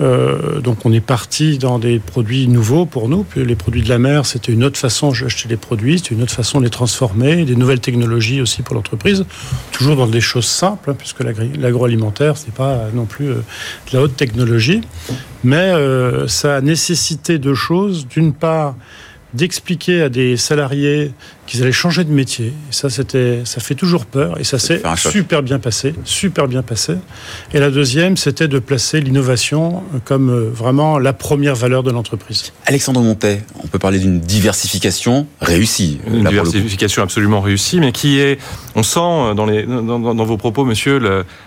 Euh, 0.00 0.60
donc 0.60 0.84
on 0.84 0.92
est 0.92 1.00
parti 1.00 1.58
dans 1.58 1.78
des 1.78 1.98
produits 1.98 2.48
nouveaux 2.48 2.86
pour 2.86 3.08
nous. 3.08 3.24
Les 3.36 3.56
produits 3.56 3.82
de 3.82 3.88
la 3.88 3.98
mer, 3.98 4.26
c'était 4.26 4.52
une 4.52 4.64
autre 4.64 4.78
façon 4.78 5.12
d'acheter 5.12 5.48
les 5.48 5.56
produits, 5.56 5.75
c'était 5.96 6.14
une 6.14 6.22
autre 6.22 6.32
façon 6.32 6.58
de 6.58 6.64
les 6.64 6.70
transformer, 6.70 7.44
des 7.44 7.56
nouvelles 7.56 7.80
technologies 7.80 8.40
aussi 8.40 8.62
pour 8.62 8.74
l'entreprise, 8.74 9.24
toujours 9.72 9.96
dans 9.96 10.06
des 10.06 10.20
choses 10.20 10.46
simples, 10.46 10.90
hein, 10.90 10.96
puisque 10.96 11.20
l'agroalimentaire, 11.22 12.36
c'est 12.36 12.54
pas 12.54 12.86
non 12.94 13.04
plus 13.04 13.26
de 13.26 13.42
la 13.92 14.02
haute 14.02 14.16
technologie. 14.16 14.80
Mais 15.44 15.56
euh, 15.56 16.26
ça 16.28 16.56
a 16.56 16.60
nécessité 16.60 17.38
deux 17.38 17.54
choses. 17.54 18.06
D'une 18.08 18.32
part, 18.32 18.74
d'expliquer 19.34 20.02
à 20.02 20.08
des 20.08 20.36
salariés 20.36 21.12
qu'ils 21.46 21.62
allaient 21.62 21.72
changer 21.72 22.04
de 22.04 22.12
métier. 22.12 22.46
Et 22.46 22.72
ça, 22.72 22.90
c'était, 22.90 23.42
ça 23.44 23.60
fait 23.60 23.74
toujours 23.74 24.06
peur. 24.06 24.38
Et 24.40 24.44
ça 24.44 24.58
s'est 24.58 24.82
super 24.96 25.42
bien 25.42 25.58
passé, 25.58 25.94
super 26.04 26.48
bien 26.48 26.62
passé. 26.62 26.94
Et 27.54 27.58
la 27.58 27.70
deuxième, 27.70 28.16
c'était 28.16 28.48
de 28.48 28.58
placer 28.58 29.00
l'innovation 29.00 29.82
comme 30.04 30.30
euh, 30.30 30.50
vraiment 30.52 30.98
la 30.98 31.12
première 31.12 31.54
valeur 31.54 31.82
de 31.82 31.90
l'entreprise. 31.90 32.52
Alexandre 32.66 33.00
Montet, 33.00 33.42
on 33.62 33.66
peut 33.66 33.78
parler 33.78 33.98
d'une 33.98 34.20
diversification 34.20 35.26
réussie. 35.40 36.00
Une 36.06 36.24
diversification 36.24 37.02
absolument 37.02 37.40
réussie, 37.40 37.80
mais 37.80 37.92
qui 37.92 38.18
est, 38.18 38.38
on 38.74 38.82
sent 38.82 38.98
euh, 39.00 39.34
dans, 39.34 39.46
les, 39.46 39.64
dans, 39.64 40.24
vos 40.24 40.36
propos, 40.36 40.64
monsieur, 40.64 41.00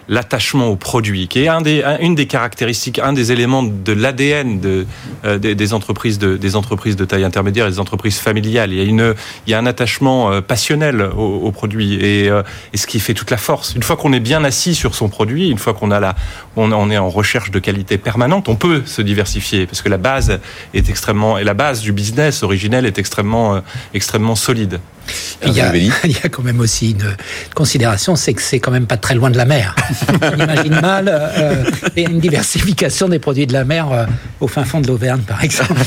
l'attachement 0.08 0.68
au 0.68 0.76
produit, 0.76 1.28
qui 1.28 1.44
est 1.44 1.48
un 1.48 1.62
des, 1.62 1.84
une 2.02 2.16
des 2.16 2.28
caractéristiques, 2.28 3.00
un 3.00 3.14
des 3.14 3.32
éléments 3.32 3.64
de 3.64 3.92
l'ADN 3.92 4.60
de, 4.60 4.86
euh, 5.26 5.38
des, 5.38 5.74
entreprises 5.74 6.20
de, 6.20 6.38
des 6.38 6.56
entreprises 6.56 6.96
de 6.96 7.06
taille 7.06 7.24
intermédiaire 7.24 7.68
et 7.68 7.72
des 7.72 7.80
entreprises 7.80 8.18
familiales. 8.18 8.72
Il 8.72 8.78
y 8.78 8.82
a, 8.82 8.86
une, 8.86 9.14
il 9.46 9.52
y 9.52 9.54
a 9.54 9.60
un 9.60 9.66
attachement 9.66 9.89
euh, 10.02 10.42
passionnel 10.42 11.02
au, 11.02 11.52
produit 11.52 12.00
euh, 12.02 12.44
et, 12.74 12.78
ce 12.78 12.88
qui 12.88 13.00
fait 13.00 13.14
toute 13.14 13.32
la 13.32 13.38
force. 13.38 13.74
Une 13.76 13.84
fois 13.84 13.98
qu'on 13.98 14.14
est 14.14 14.20
bien 14.20 14.44
assis 14.44 14.76
sur 14.76 14.96
son 14.96 15.10
produit, 15.10 15.50
une 15.50 15.58
fois 15.58 15.74
qu'on 15.74 15.92
a 15.92 16.00
la, 16.00 16.16
on, 16.56 16.92
est 16.92 16.98
en 16.98 17.10
recherche 17.10 17.52
de 17.52 17.60
qualité 17.60 17.98
permanente, 17.98 18.50
on 18.50 18.56
peut 18.56 18.84
se 18.86 19.02
diversifier 19.02 19.66
parce 19.66 19.82
que 19.82 19.90
la 19.90 19.98
base 19.98 20.40
est 20.74 20.90
extrêmement 20.90 21.38
et 21.38 21.44
la 21.44 21.54
base 21.54 21.82
du 21.82 21.92
business 21.92 22.44
originel 22.44 22.86
est 22.86 23.00
extrêmement 23.00 23.56
euh, 23.56 23.60
extrêmement 23.94 24.36
solide. 24.36 24.80
Il 25.46 25.54
y, 25.54 25.62
a, 25.62 25.76
il 25.76 26.12
y, 26.12 26.18
a, 26.24 26.30
quand 26.30 26.44
même 26.44 26.60
aussi 26.60 26.92
une 26.92 27.16
considération, 27.56 28.16
c'est 28.16 28.34
que 28.34 28.42
c'est 28.42 28.60
quand 28.60 28.72
même 28.72 28.88
pas 28.88 28.98
très 28.98 29.16
loin 29.16 29.30
de 29.30 29.38
la 29.38 29.46
mer. 29.46 29.76
On 30.22 30.44
imagine 30.44 30.80
mal 30.82 31.08
euh, 31.10 31.64
une 31.96 32.20
diversification 32.20 33.10
des 33.10 33.20
produits 33.20 33.48
de 33.48 33.54
la 33.54 33.64
mer 33.64 33.92
euh, 33.92 34.06
au 34.40 34.48
fin 34.48 34.64
fond 34.64 34.82
de 34.82 34.88
l'Auvergne, 34.88 35.22
par 35.22 35.44
exemple. 35.44 35.82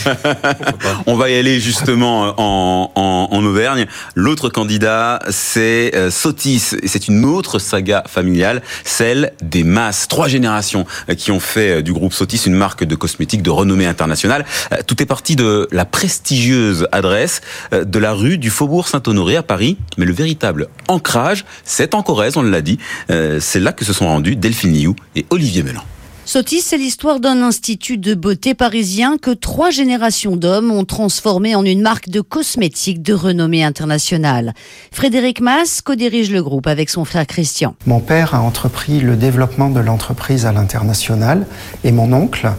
On 1.07 1.17
va 1.17 1.31
y 1.31 1.37
aller 1.37 1.61
justement 1.61 2.35
en, 2.38 2.91
en, 2.95 3.29
en 3.31 3.45
Auvergne. 3.45 3.87
L'autre 4.14 4.49
candidat, 4.49 5.21
c'est 5.31 5.95
euh, 5.95 6.11
Sotis. 6.11 6.76
C'est 6.87 7.09
une 7.09 7.25
autre 7.25 7.59
saga 7.59 8.05
familiale, 8.07 8.62
celle 8.85 9.33
des 9.43 9.64
masses. 9.64 10.09
Trois 10.09 10.29
générations 10.29 10.87
euh, 11.09 11.14
qui 11.14 11.31
ont 11.31 11.41
fait 11.41 11.83
du 11.83 11.93
groupe 11.93 12.12
Sotis 12.12 12.43
une 12.47 12.55
marque 12.55 12.85
de 12.85 12.95
cosmétiques 12.95 13.43
de 13.43 13.50
renommée 13.50 13.87
internationale. 13.87 14.45
Tout 14.87 15.02
est 15.02 15.07
parti 15.07 15.37
de 15.37 15.69
la 15.73 15.85
prestigieuse 15.85 16.87
adresse 16.93 17.41
de 17.73 17.99
la 17.99 18.12
rue 18.12 18.38
du 18.38 18.50
Faubourg 18.50 18.88
Saint-Honoré 18.88 19.12
Honoré 19.12 19.37
à 19.37 19.42
Paris, 19.42 19.76
mais 19.99 20.07
le 20.07 20.14
véritable 20.14 20.69
ancrage, 20.88 21.45
c'est 21.64 21.95
en 21.95 22.02
Corrèze, 22.02 22.38
on 22.38 22.42
l'a 22.42 22.62
dit. 22.62 22.78
Euh, 23.11 23.40
c'est 23.40 23.61
là 23.61 23.73
que 23.73 23.85
se 23.85 23.92
sont 23.92 24.07
rendus 24.07 24.37
Delphine 24.37 24.73
Liu 24.73 24.95
et 25.16 25.26
Olivier 25.28 25.62
Melan. 25.62 25.83
Sotis, 26.25 26.62
c'est 26.62 26.78
l'histoire 26.78 27.21
d'un 27.21 27.42
institut 27.42 27.99
de 27.99 28.14
beauté 28.14 28.54
parisien 28.54 29.19
que 29.19 29.31
trois 29.31 29.69
générations 29.69 30.35
d'hommes 30.35 30.71
ont 30.71 30.87
transformé 30.87 31.54
en 31.54 31.62
une 31.62 31.83
marque 31.83 32.09
de 32.09 32.23
cosmétiques 32.23 33.02
de 33.02 33.12
renommée 33.12 33.62
internationale. 33.62 34.54
Frédéric 34.92 35.42
Mass 35.42 35.83
co-dirige 35.83 36.31
le 36.31 36.42
groupe 36.42 36.66
avec 36.66 36.88
son 36.88 37.04
frère 37.04 37.26
Christian. 37.26 37.75
Mon 37.85 38.00
père 38.00 38.35
a 38.35 38.40
entrepris 38.40 39.00
le 39.00 39.16
développement 39.16 39.69
de 39.69 39.81
l'entreprise 39.81 40.47
à 40.47 40.52
l'international 40.52 41.47
et 41.85 41.92
mon 41.92 42.11
oncle 42.14 42.50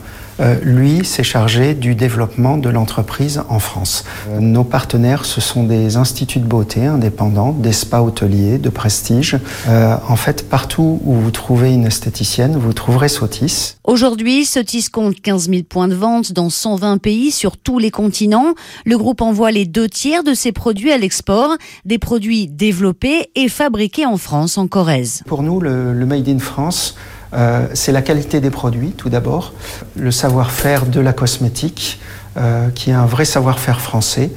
euh, 0.44 0.56
lui, 0.62 1.06
s'est 1.06 1.24
chargé 1.24 1.74
du 1.74 1.96
développement 1.96 2.58
de 2.58 2.70
l'entreprise 2.70 3.42
en 3.50 3.60
France. 3.60 4.04
Euh, 4.30 4.40
nos 4.40 4.64
partenaires, 4.64 5.26
ce 5.26 5.40
sont 5.40 5.64
des 5.64 5.96
instituts 5.96 6.40
de 6.40 6.46
beauté 6.46 6.86
indépendants, 6.86 7.54
des 7.54 7.72
spas 7.72 8.02
hôteliers 8.02 8.58
de 8.58 8.70
prestige. 8.70 9.38
Euh, 9.70 9.96
en 10.08 10.16
fait, 10.16 10.50
partout 10.50 11.00
où 11.06 11.14
vous 11.14 11.32
trouvez 11.32 11.74
une 11.74 11.86
esthéticienne, 11.86 12.58
vous 12.58 12.74
trouverez 12.74 13.08
Sotis. 13.08 13.76
Aujourd'hui, 13.86 14.44
Sotis 14.46 14.90
compte 14.92 15.22
15 15.22 15.50
000 15.50 15.64
points 15.64 15.88
de 15.88 15.96
vente 15.96 16.34
dans 16.34 16.50
120 16.50 16.98
pays 16.98 17.32
sur 17.32 17.58
tous 17.58 17.80
les 17.80 17.92
continents. 17.92 18.54
Le 18.86 18.98
groupe 18.98 19.22
envoie 19.22 19.52
les 19.52 19.66
deux 19.66 19.88
tiers 19.88 20.24
de 20.24 20.34
ses 20.34 20.52
produits 20.52 20.92
à 20.92 20.98
l'export, 20.98 21.56
des 21.86 22.00
produits 22.00 22.48
développés 22.48 23.30
et 23.36 23.48
fabriqués 23.48 24.06
en 24.06 24.18
France, 24.18 24.58
en 24.58 24.68
Corrèze. 24.68 25.24
Pour 25.26 25.44
nous, 25.44 25.60
le, 25.60 25.94
le 25.94 26.06
Made 26.06 26.28
in 26.28 26.40
France, 26.40 26.96
euh, 27.34 27.68
c'est 27.74 27.92
la 27.92 28.02
qualité 28.02 28.40
des 28.42 28.50
produits, 28.50 28.92
tout 28.92 29.10
d'abord, 29.10 29.54
le 29.96 30.12
savoir-faire 30.12 30.86
de 30.86 31.00
la 31.00 31.14
cosmétique, 31.14 32.00
euh, 32.38 32.70
qui 32.70 32.90
est 32.90 32.94
un 32.94 33.06
vrai 33.06 33.26
savoir-faire 33.26 33.82
français. 33.82 34.32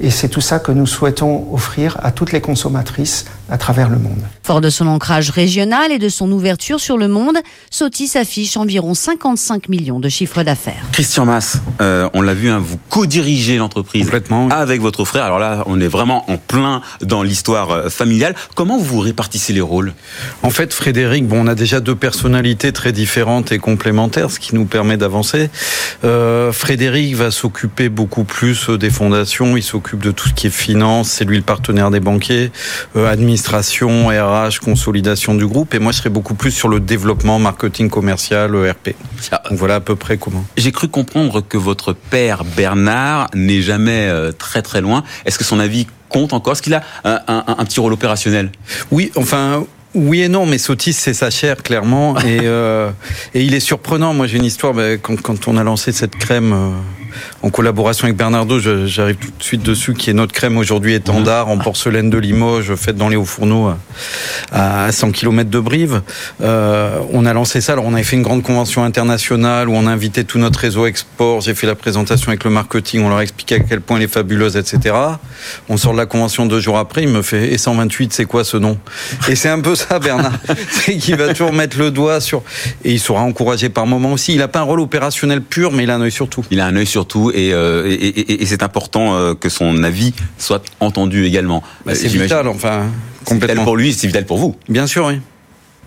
Et 0.00 0.10
c'est 0.10 0.28
tout 0.28 0.40
ça 0.40 0.58
que 0.58 0.72
nous 0.72 0.86
souhaitons 0.86 1.46
offrir 1.52 1.98
à 2.02 2.10
toutes 2.10 2.32
les 2.32 2.40
consommatrices 2.40 3.26
à 3.52 3.58
travers 3.58 3.90
le 3.90 3.98
monde. 3.98 4.22
Fort 4.42 4.62
de 4.62 4.70
son 4.70 4.86
ancrage 4.86 5.28
régional 5.28 5.92
et 5.92 5.98
de 5.98 6.08
son 6.08 6.32
ouverture 6.32 6.80
sur 6.80 6.96
le 6.96 7.06
monde, 7.06 7.36
Sotis 7.70 8.12
affiche 8.16 8.56
environ 8.56 8.94
55 8.94 9.68
millions 9.68 10.00
de 10.00 10.08
chiffres 10.08 10.42
d'affaires. 10.42 10.82
Christian 10.90 11.26
Mass, 11.26 11.60
euh, 11.82 12.08
on 12.14 12.22
l'a 12.22 12.32
vu, 12.32 12.48
hein, 12.48 12.58
vous 12.64 12.78
co-dirigez 12.88 13.58
l'entreprise 13.58 14.10
avec 14.50 14.80
votre 14.80 15.04
frère. 15.04 15.24
Alors 15.24 15.38
là, 15.38 15.64
on 15.66 15.80
est 15.82 15.88
vraiment 15.88 16.30
en 16.30 16.38
plein 16.38 16.80
dans 17.02 17.22
l'histoire 17.22 17.70
euh, 17.70 17.88
familiale. 17.90 18.34
Comment 18.54 18.78
vous 18.78 19.00
répartissez 19.00 19.52
les 19.52 19.60
rôles? 19.60 19.92
En 20.42 20.50
fait, 20.50 20.72
Frédéric, 20.72 21.28
bon, 21.28 21.44
on 21.44 21.46
a 21.46 21.54
déjà 21.54 21.80
deux 21.80 21.94
personnalités 21.94 22.72
très 22.72 22.92
différentes 22.92 23.52
et 23.52 23.58
complémentaires, 23.58 24.30
ce 24.30 24.40
qui 24.40 24.54
nous 24.54 24.64
permet 24.64 24.96
d'avancer. 24.96 25.50
Euh, 26.04 26.52
Frédéric 26.52 27.16
va 27.16 27.30
s'occuper 27.30 27.90
beaucoup 27.90 28.24
plus 28.24 28.70
des 28.70 28.90
fondations, 28.90 29.58
il 29.58 29.62
s'occupe 29.62 30.00
de 30.00 30.10
tout 30.10 30.30
ce 30.30 30.34
qui 30.34 30.46
est 30.46 30.50
finance, 30.50 31.10
c'est 31.10 31.26
lui 31.26 31.36
le 31.36 31.42
partenaire 31.42 31.90
des 31.90 32.00
banquiers, 32.00 32.50
administration 32.94 33.41
administration, 33.42 34.08
RH, 34.08 34.60
consolidation 34.60 35.34
du 35.34 35.46
groupe, 35.46 35.74
et 35.74 35.80
moi 35.80 35.90
je 35.90 35.98
serai 35.98 36.10
beaucoup 36.10 36.34
plus 36.34 36.52
sur 36.52 36.68
le 36.68 36.78
développement, 36.78 37.40
marketing 37.40 37.90
commercial, 37.90 38.54
ERP. 38.54 38.94
Ah. 39.32 39.42
Donc 39.50 39.58
voilà 39.58 39.76
à 39.76 39.80
peu 39.80 39.96
près 39.96 40.16
comment. 40.16 40.44
J'ai 40.56 40.70
cru 40.70 40.86
comprendre 40.88 41.40
que 41.40 41.58
votre 41.58 41.92
père 41.92 42.44
Bernard 42.44 43.28
n'est 43.34 43.60
jamais 43.60 44.06
euh, 44.08 44.30
très 44.30 44.62
très 44.62 44.80
loin. 44.80 45.02
Est-ce 45.24 45.38
que 45.38 45.44
son 45.44 45.58
avis 45.58 45.88
compte 46.08 46.32
encore? 46.32 46.52
Est-ce 46.52 46.62
qu'il 46.62 46.74
a 46.74 46.82
un, 47.04 47.64
petit 47.64 47.80
rôle 47.80 47.92
opérationnel? 47.92 48.52
Oui, 48.92 49.10
enfin 49.16 49.64
oui 49.94 50.22
et 50.22 50.28
non, 50.28 50.46
mais 50.46 50.58
Sotis, 50.58 50.94
c'est 50.94 51.12
sa 51.12 51.28
chair, 51.28 51.62
clairement. 51.62 52.18
Et, 52.20 52.40
euh, 52.42 52.90
et 53.34 53.42
il 53.42 53.54
est 53.54 53.60
surprenant. 53.60 54.14
Moi, 54.14 54.26
j'ai 54.26 54.38
une 54.38 54.44
histoire, 54.44 54.72
bah, 54.72 54.96
quand, 54.96 55.20
quand, 55.20 55.48
on 55.48 55.56
a 55.58 55.64
lancé 55.64 55.92
cette 55.92 56.16
crème 56.16 56.52
euh, 56.54 56.70
en 57.42 57.50
collaboration 57.50 58.04
avec 58.04 58.16
Bernardo, 58.16 58.58
j'arrive 58.60 59.16
tout 59.16 59.30
de 59.36 59.42
suite 59.42 59.62
dessus, 59.62 59.94
qui 59.94 60.10
est 60.10 60.12
notre 60.12 60.32
crème 60.32 60.56
aujourd'hui 60.58 60.94
étendard 60.94 61.48
en 61.48 61.58
porcelaine 61.58 62.08
de 62.08 62.16
Limoges, 62.16 62.74
faite 62.76 62.96
dans 62.96 63.08
les 63.08 63.16
hauts 63.16 63.24
fourneaux 63.24 63.72
à, 64.52 64.92
100 64.92 65.10
km 65.10 65.50
de 65.50 65.58
Brive. 65.58 66.02
Euh, 66.40 66.98
on 67.12 67.26
a 67.26 67.32
lancé 67.32 67.60
ça, 67.60 67.72
alors 67.72 67.84
on 67.86 67.94
avait 67.94 68.04
fait 68.04 68.16
une 68.16 68.22
grande 68.22 68.44
convention 68.44 68.84
internationale 68.84 69.68
où 69.68 69.74
on 69.74 69.86
a 69.88 69.90
invité 69.90 70.24
tout 70.24 70.38
notre 70.38 70.60
réseau 70.60 70.86
export. 70.86 71.40
J'ai 71.40 71.54
fait 71.54 71.66
la 71.66 71.74
présentation 71.74 72.28
avec 72.28 72.44
le 72.44 72.50
marketing, 72.50 73.02
on 73.02 73.08
leur 73.08 73.18
a 73.18 73.22
expliqué 73.22 73.56
à 73.56 73.60
quel 73.60 73.80
point 73.80 73.96
elle 73.96 74.04
est 74.04 74.08
fabuleuse, 74.08 74.56
etc. 74.56 74.94
On 75.68 75.76
sort 75.76 75.92
de 75.92 75.98
la 75.98 76.06
convention 76.06 76.46
deux 76.46 76.60
jours 76.60 76.78
après, 76.78 77.02
il 77.02 77.08
me 77.08 77.22
fait, 77.22 77.52
et 77.52 77.58
128, 77.58 78.12
c'est 78.12 78.24
quoi 78.24 78.44
ce 78.44 78.56
nom? 78.56 78.78
Et 79.28 79.34
c'est 79.34 79.48
un 79.48 79.60
peu 79.60 79.74
ça, 79.74 79.98
Bernard. 79.98 80.38
c'est 80.70 80.96
qu'il 80.96 81.16
va 81.16 81.28
toujours 81.28 81.52
mettre 81.52 81.76
le 81.76 81.90
doigt 81.90 82.20
sur. 82.20 82.42
Et 82.84 82.92
il 82.92 83.00
sera 83.00 83.20
encouragé 83.20 83.68
par 83.68 83.86
moment 83.86 84.12
aussi. 84.12 84.32
Il 84.32 84.38
n'a 84.38 84.48
pas 84.48 84.60
un 84.60 84.64
rôle 84.64 84.80
opérationnel 84.80 85.42
pur, 85.42 85.72
mais 85.72 85.82
il 85.82 85.90
a 85.90 85.96
un 85.96 86.02
œil 86.02 86.12
sur 86.12 86.28
tout. 86.28 86.44
Il 86.52 86.60
a 86.60 86.66
un 86.66 86.76
œil 86.76 86.86
sur 86.86 87.06
tout 87.06 87.31
et, 87.32 87.52
euh, 87.52 87.86
et, 87.88 88.42
et, 88.42 88.46
c'est 88.46 88.62
important 88.62 89.14
euh, 89.14 89.34
que 89.34 89.48
son 89.48 89.82
avis 89.84 90.14
soit 90.38 90.62
entendu 90.80 91.24
également. 91.24 91.62
Bah, 91.84 91.94
c'est 91.94 92.08
vital, 92.08 92.48
enfin. 92.48 92.86
Complètement. 93.24 93.46
C'est 93.46 93.52
vital 93.52 93.64
pour 93.64 93.76
lui, 93.76 93.92
c'est 93.92 94.06
vital 94.06 94.26
pour 94.26 94.38
vous. 94.38 94.56
Bien 94.68 94.86
sûr, 94.86 95.06
oui. 95.06 95.20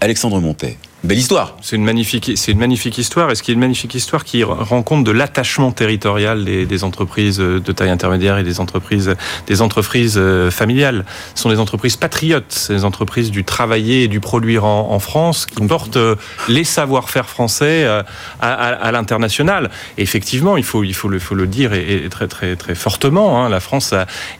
Alexandre 0.01 0.39
Montet. 0.39 0.77
Belle 1.03 1.19
histoire. 1.19 1.55
C'est 1.61 1.75
une 1.75 1.83
magnifique, 1.83 2.31
c'est 2.35 2.51
une 2.51 2.57
magnifique 2.57 2.97
histoire, 2.97 3.29
et 3.29 3.35
ce 3.35 3.43
qui 3.43 3.51
est 3.51 3.53
une 3.53 3.59
magnifique 3.59 3.93
histoire 3.93 4.23
qui 4.23 4.43
rend 4.43 4.81
compte 4.81 5.03
de 5.03 5.11
l'attachement 5.11 5.71
territorial 5.71 6.45
des, 6.45 6.83
entreprises 6.83 7.37
de 7.37 7.71
taille 7.71 7.91
intermédiaire 7.91 8.39
et 8.39 8.43
des 8.43 8.59
entreprises, 8.59 9.13
des 9.45 9.61
entreprises 9.61 10.15
euh, 10.17 10.49
familiales. 10.49 11.05
Ce 11.35 11.43
sont 11.43 11.49
des 11.49 11.59
entreprises 11.59 11.95
patriotes, 11.95 12.45
c'est 12.49 12.73
des 12.73 12.85
entreprises 12.85 13.29
du 13.29 13.43
travailler 13.43 14.03
et 14.03 14.07
du 14.07 14.19
produire 14.19 14.65
en, 14.65 14.97
France 14.99 15.45
qui 15.45 15.63
portent 15.67 15.97
euh, 15.97 16.15
les 16.47 16.63
savoir-faire 16.63 17.29
français 17.29 17.83
euh, 17.85 18.01
à, 18.41 18.91
l'international. 18.91 19.69
Et 19.99 20.01
effectivement, 20.01 20.57
il 20.57 20.63
faut, 20.63 20.83
il 20.83 20.95
faut 20.95 21.09
le, 21.09 21.19
faut 21.19 21.35
le 21.35 21.45
dire 21.45 21.73
et, 21.73 22.07
très, 22.09 22.27
très, 22.27 22.55
très 22.55 22.73
fortement. 22.73 23.43
Hein, 23.43 23.49
la 23.49 23.59
France 23.59 23.93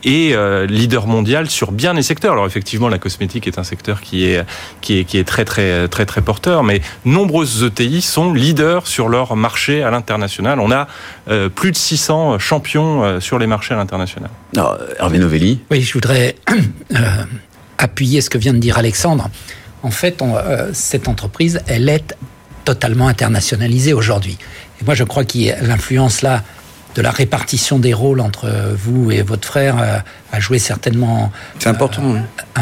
est 0.04 0.68
leader 0.68 1.06
mondial 1.06 1.48
sur 1.50 1.72
bien 1.72 1.94
des 1.94 2.02
secteurs. 2.02 2.34
Alors 2.34 2.48
effectivement, 2.48 2.90
la 2.90 2.98
cosmétique 2.98 3.46
est 3.46 3.60
un 3.60 3.64
secteur 3.64 4.02
qui 4.02 4.26
est, 4.26 4.44
qui 4.82 5.00
est, 5.00 5.04
qui 5.04 5.20
est 5.20 5.26
très, 5.26 5.46
très, 5.46 5.88
très, 5.88 6.06
très 6.06 6.22
porteur 6.22 6.45
mais 6.64 6.82
nombreuses 7.06 7.64
ETI 7.64 8.02
sont 8.02 8.34
leaders 8.34 8.88
sur 8.88 9.10
leur 9.10 9.36
marché 9.36 9.84
à 9.84 9.92
l'international. 9.92 10.60
On 10.60 10.72
a 10.72 10.88
plus 11.56 11.72
de 11.72 11.78
600 11.78 12.40
champions 12.40 13.20
sur 13.20 13.40
les 13.40 13.48
marchés 13.48 13.74
à 13.74 13.78
l'international. 13.78 14.30
Hervé 15.00 15.20
Novelli 15.20 15.62
Oui, 15.72 15.82
je 15.82 15.94
voudrais 15.94 16.36
appuyer 17.78 18.22
ce 18.22 18.30
que 18.30 18.38
vient 18.38 18.54
de 18.54 18.60
dire 18.60 18.78
Alexandre. 18.78 19.30
En 19.84 19.92
fait, 19.92 20.24
cette 20.74 21.08
entreprise, 21.08 21.62
elle 21.68 21.90
est 21.90 22.16
totalement 22.64 23.08
internationalisée 23.08 23.94
aujourd'hui. 23.94 24.38
Et 24.82 24.86
moi, 24.86 24.96
je 24.96 25.04
crois 25.04 25.24
qu'il 25.24 25.42
y 25.42 25.52
a 25.52 25.62
l'influence 25.62 26.22
là 26.22 26.44
de 26.96 27.02
la 27.02 27.12
répartition 27.12 27.78
des 27.78 27.94
rôles 27.94 28.22
entre 28.22 28.50
vous 28.76 29.12
et 29.12 29.22
votre 29.22 29.48
frère 29.48 29.78
euh, 29.80 29.98
a 30.32 30.40
joué 30.40 30.60
certainement. 30.60 31.32
C'est 31.60 31.70
important. 31.70 32.02
Euh, 32.16 32.62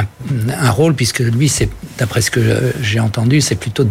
un, 0.50 0.72
rôle 0.72 0.96
puisque 0.96 1.20
lui, 1.20 1.48
c'est 1.48 1.70
d'après 1.98 2.22
ce 2.22 2.32
que 2.32 2.74
j'ai 2.82 3.00
entendu, 3.00 3.42
c'est 3.42 3.56
plutôt 3.56 3.88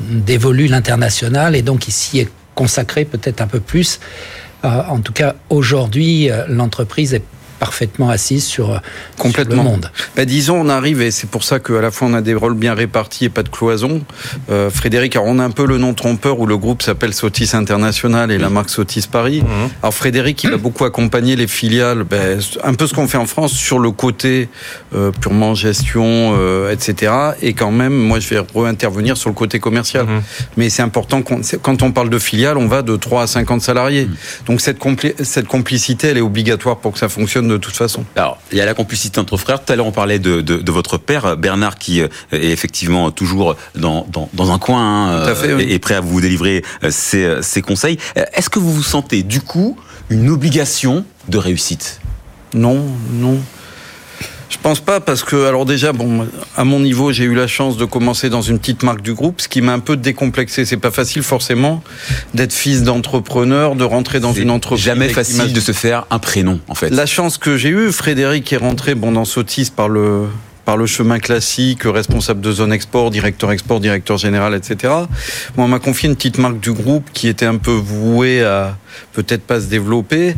dévolu 0.00 0.68
l'international 0.68 1.56
et 1.56 1.62
donc 1.62 1.88
ici 1.88 2.20
est 2.20 2.30
consacré 2.54 3.04
peut-être 3.04 3.40
un 3.40 3.48
peu 3.48 3.60
plus. 3.60 3.98
Euh, 4.64 4.82
en 4.88 5.00
tout 5.00 5.12
cas, 5.12 5.34
aujourd'hui, 5.48 6.30
l'entreprise 6.48 7.14
est 7.14 7.24
parfaitement 7.60 8.08
assise 8.10 8.44
sur, 8.44 8.80
Complètement. 9.18 9.62
le 9.62 9.68
monde. 9.68 9.90
Ben, 10.16 10.24
disons, 10.24 10.56
on 10.60 10.68
arrive, 10.68 11.02
et 11.02 11.10
c'est 11.12 11.28
pour 11.28 11.44
ça 11.44 11.60
qu'à 11.60 11.80
la 11.80 11.90
fois 11.90 12.08
on 12.08 12.14
a 12.14 12.22
des 12.22 12.34
rôles 12.34 12.54
bien 12.54 12.74
répartis 12.74 13.26
et 13.26 13.28
pas 13.28 13.42
de 13.42 13.50
cloison. 13.50 14.00
Euh, 14.50 14.70
Frédéric, 14.70 15.14
alors 15.14 15.28
on 15.28 15.38
a 15.38 15.44
un 15.44 15.50
peu 15.50 15.66
le 15.66 15.78
nom 15.78 15.92
trompeur 15.94 16.40
où 16.40 16.46
le 16.46 16.56
groupe 16.56 16.82
s'appelle 16.82 17.12
Sotis 17.12 17.50
International 17.52 18.30
et 18.32 18.38
la 18.38 18.48
marque 18.48 18.70
Sotis 18.70 19.06
Paris. 19.10 19.42
Mhm. 19.42 19.68
Alors 19.82 19.94
Frédéric, 19.94 20.42
il 20.42 20.52
a 20.52 20.56
beaucoup 20.56 20.84
accompagné 20.84 21.36
les 21.36 21.46
filiales, 21.46 22.04
ben, 22.04 22.40
un 22.64 22.74
peu 22.74 22.86
ce 22.86 22.94
qu'on 22.94 23.06
fait 23.06 23.18
en 23.18 23.26
France 23.26 23.52
sur 23.52 23.78
le 23.78 23.90
côté 23.90 24.48
euh, 24.94 25.10
purement 25.12 25.54
gestion, 25.54 26.34
euh, 26.38 26.72
etc. 26.72 27.12
Et 27.42 27.52
quand 27.52 27.70
même, 27.70 27.92
moi 27.94 28.20
je 28.20 28.28
vais 28.28 28.38
re-intervenir 28.38 29.18
sur 29.18 29.28
le 29.28 29.34
côté 29.34 29.60
commercial. 29.60 30.06
Mhm. 30.06 30.22
Mais 30.56 30.70
c'est 30.70 30.82
important, 30.82 31.22
quand 31.22 31.82
on 31.82 31.92
parle 31.92 32.08
de 32.08 32.18
filiales, 32.18 32.56
on 32.56 32.68
va 32.68 32.80
de 32.80 32.96
3 32.96 33.24
à 33.24 33.26
50 33.26 33.60
salariés. 33.60 34.06
Mhm. 34.06 34.16
Donc 34.46 34.60
cette, 34.62 34.78
cette 35.22 35.46
complicité, 35.46 36.08
elle 36.08 36.18
est 36.18 36.22
obligatoire 36.22 36.78
pour 36.78 36.92
que 36.92 36.98
ça 36.98 37.10
fonctionne 37.10 37.49
de 37.50 37.56
toute 37.58 37.76
façon. 37.76 38.04
Alors, 38.16 38.38
il 38.52 38.58
y 38.58 38.60
a 38.60 38.64
la 38.64 38.74
complicité 38.74 39.18
entre 39.18 39.36
frères. 39.36 39.62
Tout 39.64 39.72
à 39.72 39.76
l'heure, 39.76 39.86
on 39.86 39.92
parlait 39.92 40.18
de, 40.18 40.40
de, 40.40 40.72
votre 40.72 40.98
père, 40.98 41.36
Bernard, 41.36 41.76
qui 41.76 42.00
euh, 42.00 42.08
est 42.32 42.50
effectivement 42.50 43.10
toujours 43.10 43.56
dans, 43.74 44.06
dans, 44.32 44.52
un 44.52 44.58
coin 44.58 45.24
hein, 45.24 45.34
et, 45.58 45.78
prêt 45.78 45.94
à 45.94 46.00
vous 46.00 46.20
délivrer 46.20 46.64
euh, 46.84 46.90
ses, 46.90 47.42
ses 47.42 47.62
conseils. 47.62 47.98
Euh, 48.16 48.24
est-ce 48.34 48.50
que 48.50 48.58
vous 48.58 48.72
vous 48.72 48.82
sentez, 48.82 49.22
du 49.22 49.40
coup, 49.40 49.76
une 50.08 50.30
obligation 50.30 51.04
de 51.28 51.38
réussite? 51.38 52.00
Non, 52.54 52.84
non. 53.12 53.38
Je 54.50 54.58
pense 54.60 54.80
pas 54.80 55.00
parce 55.00 55.22
que 55.22 55.46
alors 55.46 55.64
déjà 55.64 55.92
bon 55.92 56.26
à 56.56 56.64
mon 56.64 56.80
niveau 56.80 57.12
j'ai 57.12 57.24
eu 57.24 57.34
la 57.34 57.46
chance 57.46 57.76
de 57.76 57.84
commencer 57.84 58.28
dans 58.28 58.42
une 58.42 58.58
petite 58.58 58.82
marque 58.82 59.00
du 59.00 59.14
groupe 59.14 59.40
ce 59.40 59.48
qui 59.48 59.62
m'a 59.62 59.72
un 59.72 59.78
peu 59.78 59.96
décomplexé 59.96 60.64
c'est 60.64 60.76
pas 60.76 60.90
facile 60.90 61.22
forcément 61.22 61.82
d'être 62.34 62.52
fils 62.52 62.82
d'entrepreneur 62.82 63.76
de 63.76 63.84
rentrer 63.84 64.18
dans 64.18 64.32
une 64.32 64.50
entreprise 64.50 64.84
jamais 64.84 65.08
facile 65.08 65.52
de 65.52 65.60
se 65.60 65.72
faire 65.72 66.04
un 66.10 66.18
prénom 66.18 66.60
en 66.68 66.74
fait 66.74 66.90
la 66.90 67.06
chance 67.06 67.38
que 67.38 67.56
j'ai 67.56 67.70
eue 67.70 67.92
Frédéric 67.92 68.52
est 68.52 68.56
rentré 68.56 68.96
bon 68.96 69.12
dans 69.12 69.24
Sotis 69.24 69.70
par 69.74 69.88
le 69.88 70.26
par 70.64 70.76
le 70.76 70.86
chemin 70.86 71.18
classique, 71.18 71.82
responsable 71.84 72.40
de 72.40 72.52
zone 72.52 72.72
export, 72.72 73.10
directeur 73.10 73.50
export, 73.50 73.80
directeur 73.80 74.18
général, 74.18 74.54
etc. 74.54 74.92
Moi, 75.56 75.66
on 75.66 75.68
m'a 75.68 75.80
confié 75.80 76.08
une 76.08 76.14
petite 76.14 76.38
marque 76.38 76.60
du 76.60 76.70
groupe 76.70 77.10
qui 77.12 77.26
était 77.26 77.46
un 77.46 77.56
peu 77.56 77.72
vouée 77.72 78.44
à 78.44 78.76
peut-être 79.12 79.42
pas 79.42 79.60
se 79.60 79.66
développer 79.66 80.34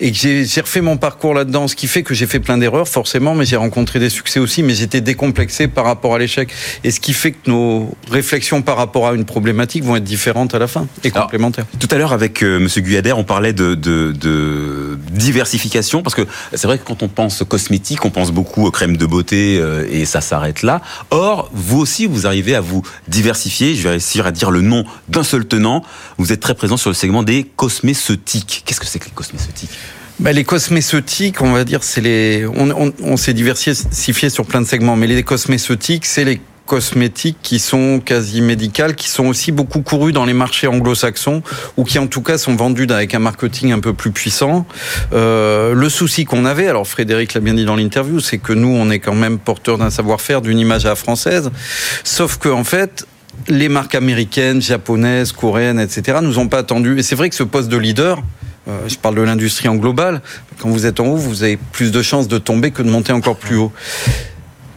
et 0.00 0.14
j'ai 0.14 0.60
refait 0.60 0.80
mon 0.80 0.96
parcours 0.96 1.34
là-dedans, 1.34 1.68
ce 1.68 1.76
qui 1.76 1.86
fait 1.86 2.02
que 2.02 2.14
j'ai 2.14 2.26
fait 2.26 2.40
plein 2.40 2.56
d'erreurs 2.56 2.88
forcément, 2.88 3.34
mais 3.34 3.44
j'ai 3.44 3.56
rencontré 3.56 3.98
des 3.98 4.08
succès 4.08 4.40
aussi, 4.40 4.62
mais 4.62 4.74
j'étais 4.74 5.02
décomplexé 5.02 5.68
par 5.68 5.84
rapport 5.84 6.14
à 6.14 6.18
l'échec. 6.18 6.50
Et 6.84 6.90
ce 6.90 7.00
qui 7.00 7.12
fait 7.12 7.32
que 7.32 7.50
nos 7.50 7.94
réflexions 8.10 8.62
par 8.62 8.78
rapport 8.78 9.06
à 9.08 9.12
une 9.12 9.26
problématique 9.26 9.84
vont 9.84 9.96
être 9.96 10.04
différentes 10.04 10.54
à 10.54 10.58
la 10.58 10.66
fin 10.66 10.86
et 11.04 11.10
complémentaires. 11.10 11.66
Tout 11.78 11.88
à 11.90 11.98
l'heure 11.98 12.14
avec 12.14 12.42
euh, 12.42 12.58
Monsieur 12.58 12.80
Guyader, 12.80 13.12
on 13.12 13.24
parlait 13.24 13.52
de, 13.52 13.74
de, 13.74 14.12
de 14.12 14.98
diversification 15.10 16.02
parce 16.02 16.14
que 16.14 16.22
c'est 16.54 16.66
vrai 16.66 16.78
que 16.78 16.84
quand 16.84 17.02
on 17.02 17.08
pense 17.08 17.44
cosmétique, 17.46 18.04
on 18.06 18.10
pense 18.10 18.32
beaucoup 18.32 18.64
aux 18.64 18.70
crèmes 18.70 18.96
de 18.96 19.04
beauté 19.04 19.58
euh, 19.58 19.86
et 19.90 20.06
ça 20.06 20.22
s'arrête 20.22 20.62
là. 20.62 20.80
Or, 21.10 21.50
vous 21.52 21.78
aussi, 21.78 22.06
vous 22.06 22.26
arrivez 22.26 22.54
à 22.54 22.62
vous 22.62 22.82
diversifier. 23.08 23.74
Je 23.74 23.82
vais 23.82 23.90
réussir 23.90 24.26
à 24.26 24.32
dire 24.32 24.50
le 24.50 24.62
nom 24.62 24.84
d'un 25.08 25.24
seul 25.24 25.44
tenant. 25.44 25.84
Vous 26.16 26.32
êtes 26.32 26.40
très 26.40 26.54
présent 26.54 26.78
sur 26.78 26.88
le 26.88 26.94
segment 26.94 27.22
des 27.22 27.44
cosméceutiques. 27.90 28.62
Qu'est-ce 28.64 28.80
que 28.80 28.86
c'est 28.86 28.98
que 28.98 29.06
les 29.06 29.10
cosméceutiques? 29.10 29.70
Bah, 30.20 30.32
les 30.32 30.44
cosméceutiques, 30.44 31.40
on 31.40 31.52
va 31.52 31.64
dire, 31.64 31.82
c'est 31.82 32.00
les. 32.00 32.46
On, 32.46 33.16
s'est 33.16 33.32
diversifié 33.32 34.30
sur 34.30 34.44
plein 34.46 34.60
de 34.60 34.66
segments, 34.66 34.96
mais 34.96 35.06
les 35.06 35.22
cosméceutiques, 35.22 36.06
c'est 36.06 36.24
les 36.24 36.40
cosmétiques 36.66 37.38
qui 37.42 37.58
sont 37.58 38.00
quasi 38.04 38.40
médicales, 38.42 38.94
qui 38.94 39.08
sont 39.08 39.26
aussi 39.26 39.50
beaucoup 39.50 39.80
courus 39.80 40.12
dans 40.12 40.24
les 40.24 40.34
marchés 40.34 40.68
anglo-saxons 40.68 41.42
ou 41.76 41.82
qui 41.82 41.98
en 41.98 42.06
tout 42.06 42.22
cas 42.22 42.38
sont 42.38 42.54
vendus 42.54 42.86
avec 42.90 43.12
un 43.12 43.18
marketing 43.18 43.72
un 43.72 43.80
peu 43.80 43.92
plus 43.92 44.12
puissant. 44.12 44.66
Euh, 45.12 45.74
le 45.74 45.88
souci 45.88 46.24
qu'on 46.26 46.44
avait, 46.44 46.68
alors 46.68 46.86
Frédéric 46.86 47.34
l'a 47.34 47.40
bien 47.40 47.54
dit 47.54 47.64
dans 47.64 47.74
l'interview, 47.74 48.20
c'est 48.20 48.38
que 48.38 48.52
nous 48.52 48.68
on 48.68 48.88
est 48.90 49.00
quand 49.00 49.16
même 49.16 49.40
porteur 49.40 49.78
d'un 49.78 49.90
savoir-faire, 49.90 50.42
d'une 50.42 50.60
image 50.60 50.86
à 50.86 50.90
la 50.90 50.94
française, 50.94 51.50
sauf 52.04 52.36
que 52.36 52.48
en 52.48 52.62
fait 52.62 53.04
les 53.48 53.68
marques 53.68 53.94
américaines, 53.94 54.60
japonaises, 54.62 55.32
coréennes, 55.32 55.80
etc. 55.80 56.18
nous 56.22 56.38
ont 56.38 56.48
pas 56.48 56.58
attendu. 56.58 56.98
Et 56.98 57.02
c'est 57.02 57.14
vrai 57.14 57.30
que 57.30 57.36
ce 57.36 57.42
poste 57.42 57.68
de 57.68 57.76
leader, 57.76 58.22
euh, 58.68 58.88
je 58.88 58.96
parle 58.96 59.16
de 59.16 59.22
l'industrie 59.22 59.68
en 59.68 59.76
global. 59.76 60.20
Quand 60.58 60.68
vous 60.68 60.86
êtes 60.86 61.00
en 61.00 61.06
haut, 61.06 61.16
vous 61.16 61.42
avez 61.42 61.56
plus 61.56 61.90
de 61.90 62.02
chances 62.02 62.28
de 62.28 62.38
tomber 62.38 62.70
que 62.70 62.82
de 62.82 62.90
monter 62.90 63.12
encore 63.12 63.36
plus 63.36 63.56
haut. 63.56 63.72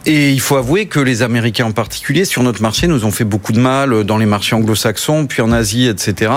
Et 0.06 0.32
il 0.32 0.40
faut 0.40 0.56
avouer 0.56 0.84
que 0.84 1.00
les 1.00 1.22
Américains 1.22 1.64
en 1.64 1.72
particulier, 1.72 2.26
sur 2.26 2.42
notre 2.42 2.60
marché, 2.60 2.86
nous 2.86 3.06
ont 3.06 3.10
fait 3.10 3.24
beaucoup 3.24 3.52
de 3.52 3.60
mal 3.60 4.04
dans 4.04 4.18
les 4.18 4.26
marchés 4.26 4.54
anglo-saxons, 4.54 5.26
puis 5.26 5.40
en 5.40 5.50
Asie, 5.50 5.86
etc. 5.86 6.30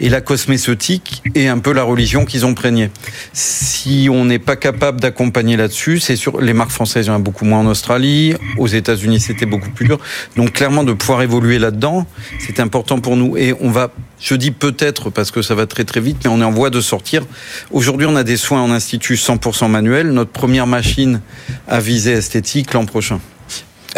Et 0.00 0.08
la 0.08 0.20
cosmétique 0.20 1.22
est 1.36 1.46
un 1.46 1.58
peu 1.58 1.72
la 1.72 1.84
religion 1.84 2.24
qu'ils 2.24 2.44
ont 2.46 2.54
prégnée. 2.54 2.90
Si 3.32 4.08
on 4.10 4.24
n'est 4.24 4.40
pas 4.40 4.56
capable 4.56 5.00
d'accompagner 5.00 5.56
là-dessus, 5.56 6.00
c'est 6.00 6.16
sûr, 6.16 6.40
les 6.40 6.52
marques 6.52 6.72
françaises, 6.72 7.06
il 7.06 7.10
y 7.10 7.12
en 7.12 7.16
a 7.16 7.20
beaucoup 7.20 7.44
moins 7.44 7.60
en 7.60 7.66
Australie, 7.66 8.34
aux 8.58 8.66
États-Unis, 8.66 9.20
c'était 9.20 9.46
beaucoup 9.46 9.70
plus 9.70 9.86
dur. 9.86 10.00
Donc 10.36 10.52
clairement, 10.52 10.82
de 10.82 10.92
pouvoir 10.92 11.22
évoluer 11.22 11.60
là-dedans, 11.60 12.06
c'est 12.40 12.58
important 12.58 12.98
pour 12.98 13.16
nous. 13.16 13.36
Et 13.36 13.54
on 13.60 13.70
va 13.70 13.92
je 14.20 14.34
dis 14.34 14.50
peut-être 14.50 15.10
parce 15.10 15.30
que 15.30 15.42
ça 15.42 15.54
va 15.54 15.66
très 15.66 15.84
très 15.84 16.00
vite, 16.00 16.18
mais 16.24 16.30
on 16.30 16.40
est 16.40 16.44
en 16.44 16.50
voie 16.50 16.70
de 16.70 16.80
sortir. 16.80 17.22
Aujourd'hui, 17.70 18.06
on 18.08 18.16
a 18.16 18.24
des 18.24 18.36
soins 18.36 18.62
en 18.62 18.70
institut 18.70 19.14
100% 19.14 19.68
manuel. 19.68 20.10
Notre 20.10 20.30
première 20.30 20.66
machine 20.66 21.20
à 21.68 21.80
visée 21.80 22.12
esthétique 22.12 22.72
l'an 22.72 22.86
prochain. 22.86 23.20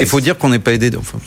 Il 0.01 0.07
faut 0.07 0.21
dire 0.21 0.39
qu'on 0.39 0.51
n'est 0.51 0.59
pas 0.61 0.73
aidé. 0.73 0.91
Enfin, 0.97 1.19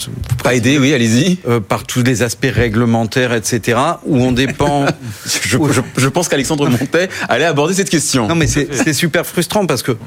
pas 0.44 0.56
aidé, 0.56 0.78
oui, 0.78 0.94
allez-y. 0.94 1.40
Euh, 1.48 1.60
par 1.60 1.84
tous 1.84 2.04
les 2.04 2.24
aspects 2.24 2.48
réglementaires, 2.50 3.34
etc., 3.34 3.78
où 4.06 4.18
on 4.18 4.32
dépend. 4.32 4.86
je, 5.26 5.58
je, 5.58 5.82
je, 5.98 6.08
pense 6.08 6.30
qu'Alexandre 6.30 6.70
Montet 6.70 7.10
allait 7.28 7.46
aborder 7.46 7.74
cette 7.74 7.90
question. 7.90 8.28
Non, 8.28 8.36
mais 8.36 8.48
c'est 8.48 8.94
super 8.94 9.26
frustrant 9.26 9.66
parce 9.66 9.84
que 9.84 9.98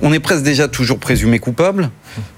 on 0.00 0.12
est 0.12 0.20
presque 0.20 0.42
déjà 0.42 0.68
toujours 0.68 0.98
présumé 0.98 1.38
coupable. 1.38 1.90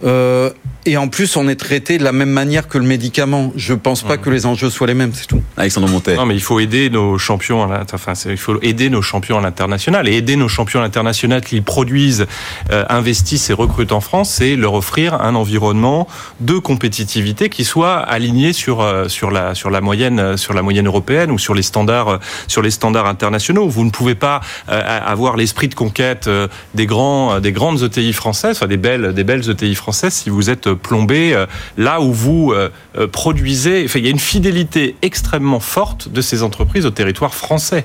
Euh, 0.04 0.50
et 0.86 0.96
en 0.96 1.08
plus, 1.08 1.36
on 1.36 1.46
est 1.48 1.56
traité 1.56 1.98
de 1.98 2.04
la 2.04 2.12
même 2.12 2.30
manière 2.30 2.66
que 2.66 2.78
le 2.78 2.84
médicament. 2.84 3.52
Je 3.54 3.74
pense 3.74 4.02
pas 4.02 4.16
mmh. 4.16 4.20
que 4.20 4.30
les 4.30 4.46
enjeux 4.46 4.70
soient 4.70 4.86
les 4.86 4.94
mêmes, 4.94 5.12
c'est 5.12 5.26
tout. 5.26 5.42
Alexandre 5.58 5.88
Montet. 5.88 6.16
Non, 6.16 6.24
mais 6.24 6.34
il 6.34 6.40
faut 6.40 6.58
aider 6.58 6.88
nos 6.88 7.18
champions. 7.18 7.62
À 7.70 7.84
enfin, 7.92 8.14
il 8.26 8.38
faut 8.38 8.58
aider 8.62 8.88
nos 8.88 9.02
champions 9.02 9.38
à 9.38 9.42
l'international 9.42 10.08
et 10.08 10.16
aider 10.16 10.36
nos 10.36 10.48
champions 10.48 10.80
à 10.80 10.82
l'international 10.82 11.42
qui 11.42 11.60
produisent, 11.60 12.26
euh, 12.70 12.84
investissent 12.88 13.50
et 13.50 13.52
recrutent 13.52 13.92
en 13.92 14.00
France, 14.00 14.30
c'est 14.30 14.56
leur 14.56 14.72
offrir 14.72 15.20
un 15.20 15.34
environnement 15.34 16.08
de 16.40 16.58
compétitivité 16.58 17.50
qui 17.50 17.64
soit 17.64 17.98
aligné 17.98 18.54
sur 18.54 18.80
euh, 18.80 19.08
sur 19.08 19.30
la 19.30 19.54
sur 19.54 19.68
la 19.68 19.82
moyenne 19.82 20.38
sur 20.38 20.54
la 20.54 20.62
moyenne 20.62 20.86
européenne 20.86 21.30
ou 21.30 21.38
sur 21.38 21.54
les 21.54 21.62
standards 21.62 22.20
sur 22.48 22.62
les 22.62 22.70
standards 22.70 23.06
internationaux. 23.06 23.68
Vous 23.68 23.84
ne 23.84 23.90
pouvez 23.90 24.14
pas 24.14 24.40
avoir 24.66 25.36
l'esprit 25.36 25.68
de 25.68 25.74
conquête 25.74 26.28
des 26.74 26.86
grands 26.86 27.40
des 27.40 27.52
grandes 27.52 27.82
ETI 27.82 28.12
françaises, 28.14 28.56
enfin 28.56 28.66
des 28.66 28.76
belles 28.76 29.12
des 29.12 29.24
belles 29.24 29.48
ETI 29.50 29.74
françaises 29.74 30.14
si 30.14 30.30
vous 30.30 30.48
êtes 30.48 30.69
plombé 30.74 31.34
euh, 31.34 31.46
là 31.76 32.00
où 32.00 32.12
vous 32.12 32.52
euh, 32.52 32.70
euh, 32.98 33.06
produisez. 33.06 33.84
Enfin, 33.84 33.98
il 33.98 34.04
y 34.04 34.08
a 34.08 34.10
une 34.10 34.18
fidélité 34.18 34.96
extrêmement 35.02 35.60
forte 35.60 36.08
de 36.08 36.20
ces 36.20 36.42
entreprises 36.42 36.86
au 36.86 36.90
territoire 36.90 37.34
français. 37.34 37.84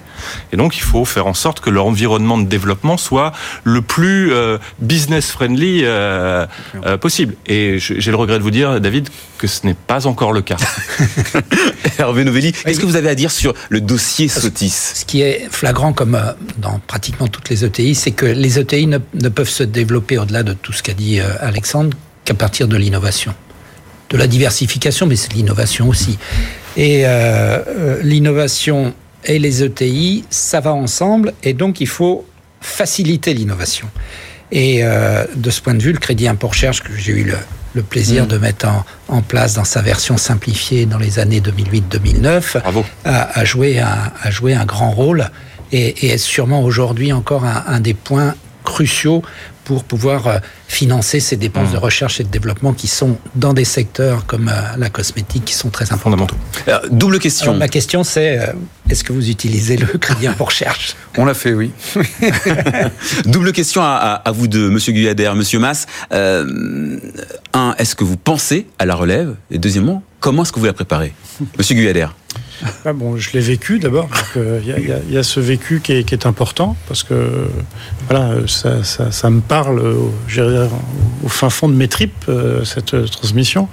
Et 0.51 0.57
donc, 0.57 0.77
il 0.77 0.81
faut 0.83 1.05
faire 1.05 1.27
en 1.27 1.33
sorte 1.33 1.59
que 1.59 1.69
leur 1.69 1.85
environnement 1.85 2.37
de 2.37 2.45
développement 2.45 2.97
soit 2.97 3.31
le 3.63 3.81
plus 3.81 4.33
business 4.79 5.31
friendly 5.31 5.85
possible. 7.01 7.35
Et 7.47 7.77
j'ai 7.79 8.11
le 8.11 8.17
regret 8.17 8.37
de 8.37 8.43
vous 8.43 8.51
dire, 8.51 8.79
David, 8.79 9.09
que 9.37 9.47
ce 9.47 9.65
n'est 9.65 9.75
pas 9.75 10.07
encore 10.07 10.33
le 10.33 10.41
cas. 10.41 10.57
Hervé 11.97 12.23
Novelli, 12.23 12.51
qu'est-ce 12.51 12.79
que 12.79 12.85
vous 12.85 12.95
avez 12.95 13.09
à 13.09 13.15
dire 13.15 13.31
sur 13.31 13.53
le 13.69 13.81
dossier 13.81 14.27
Sotis 14.27 14.69
Ce 14.69 15.05
qui 15.05 15.21
est 15.21 15.47
flagrant, 15.49 15.93
comme 15.93 16.19
dans 16.57 16.79
pratiquement 16.87 17.27
toutes 17.27 17.49
les 17.49 17.63
ETI, 17.63 17.95
c'est 17.95 18.11
que 18.11 18.25
les 18.25 18.59
ETI 18.59 18.87
ne, 18.87 18.99
ne 19.13 19.29
peuvent 19.29 19.49
se 19.49 19.63
développer 19.63 20.17
au-delà 20.17 20.43
de 20.43 20.53
tout 20.53 20.73
ce 20.73 20.83
qu'a 20.83 20.93
dit 20.93 21.19
Alexandre 21.39 21.95
qu'à 22.25 22.33
partir 22.33 22.67
de 22.67 22.75
l'innovation. 22.75 23.33
De 24.09 24.17
la 24.17 24.27
diversification, 24.27 25.05
mais 25.07 25.15
c'est 25.15 25.33
l'innovation 25.33 25.87
aussi. 25.87 26.17
Et 26.77 27.05
euh, 27.05 27.59
euh, 27.67 27.99
l'innovation 28.03 28.93
et 29.23 29.39
les 29.39 29.63
ETI, 29.63 30.25
ça 30.29 30.59
va 30.59 30.73
ensemble, 30.73 31.33
et 31.41 31.53
donc 31.53 31.81
il 31.81 31.87
faut 31.87 32.25
faciliter 32.61 33.33
l'innovation. 33.33 33.87
Et 34.51 34.83
euh, 34.83 35.25
de 35.35 35.49
ce 35.49 35.61
point 35.61 35.73
de 35.73 35.81
vue, 35.81 35.93
le 35.93 35.99
crédit 35.99 36.27
impôt 36.27 36.49
recherche 36.49 36.83
que 36.83 36.95
j'ai 36.95 37.13
eu 37.13 37.33
le 37.73 37.81
plaisir 37.81 38.25
mmh. 38.25 38.27
de 38.27 38.37
mettre 38.37 38.67
en, 39.07 39.21
place 39.21 39.55
dans 39.55 39.63
sa 39.63 39.81
version 39.81 40.17
simplifiée 40.17 40.85
dans 40.85 40.99
les 40.99 41.19
années 41.19 41.41
2008-2009, 41.41 42.61
a, 43.05 43.39
a, 43.39 43.45
joué 43.45 43.79
un, 43.79 44.11
a 44.21 44.31
joué 44.31 44.53
un 44.53 44.65
grand 44.65 44.91
rôle 44.91 45.29
et, 45.71 46.05
et 46.05 46.11
est 46.11 46.17
sûrement 46.17 46.63
aujourd'hui 46.63 47.11
encore 47.11 47.43
un, 47.43 47.63
un, 47.67 47.79
des 47.79 47.93
points 47.93 48.35
cruciaux 48.63 49.23
pour 49.65 49.83
pouvoir 49.83 50.27
euh, 50.27 50.37
financer 50.67 51.19
ces 51.19 51.35
dépenses 51.35 51.71
de 51.71 51.77
mmh. 51.77 51.79
recherche 51.79 52.19
et 52.21 52.23
de 52.23 52.29
développement 52.29 52.71
qui 52.73 52.87
sont 52.87 53.17
dans 53.35 53.53
des 53.53 53.65
secteurs 53.65 54.25
comme 54.25 54.47
euh, 54.47 54.77
la 54.77 54.89
cosmétique 54.89 55.43
qui 55.43 55.53
sont 55.53 55.69
très 55.69 55.91
importants. 55.91 56.27
Alors, 56.67 56.81
double 56.91 57.19
question. 57.19 57.47
Alors, 57.47 57.59
ma 57.59 57.67
question 57.67 58.03
c'est 58.03 58.39
euh, 58.39 58.53
est-ce 58.89 59.03
que 59.03 59.11
vous 59.11 59.29
utilisez 59.29 59.77
le 59.77 59.87
crédit 59.97 60.27
pour 60.37 60.47
recherche? 60.47 60.95
On 61.17 61.25
l'a 61.25 61.33
fait, 61.33 61.53
oui. 61.53 61.71
double 63.25 63.51
question 63.51 63.81
à, 63.81 64.21
à, 64.23 64.31
vous 64.31 64.47
deux, 64.47 64.69
Monsieur 64.69 64.93
Guyader, 64.93 65.31
Monsieur 65.35 65.59
Mass. 65.59 65.87
Euh, 66.13 66.97
un, 67.53 67.75
est-ce 67.77 67.95
que 67.95 68.03
vous 68.03 68.17
pensez 68.17 68.67
à 68.79 68.85
la 68.85 68.95
relève? 68.95 69.35
Et 69.49 69.57
deuxièmement, 69.57 70.03
comment 70.19 70.43
est-ce 70.43 70.51
que 70.51 70.59
vous 70.59 70.65
la 70.65 70.73
préparez, 70.73 71.13
Monsieur 71.57 71.75
Guyader 71.75 72.07
ah 72.85 72.93
bon, 72.93 73.17
je 73.17 73.31
l'ai 73.33 73.39
vécu 73.39 73.79
d'abord. 73.79 74.09
Il 74.35 74.63
y, 74.65 75.13
y, 75.13 75.17
a 75.17 75.23
ce 75.23 75.39
vécu 75.39 75.81
qui 75.81 75.93
est, 75.93 76.25
important 76.25 76.75
parce 76.87 77.03
que 77.03 77.47
voilà, 78.07 78.35
ça, 78.47 79.29
me 79.29 79.41
parle 79.41 79.79
au, 79.79 80.13
au, 81.23 81.27
fin 81.27 81.49
fond 81.49 81.67
de 81.67 81.73
mes 81.73 81.87
tripes, 81.87 82.25
euh, 82.29 82.63
cette 82.63 83.09
transmission. 83.11 83.67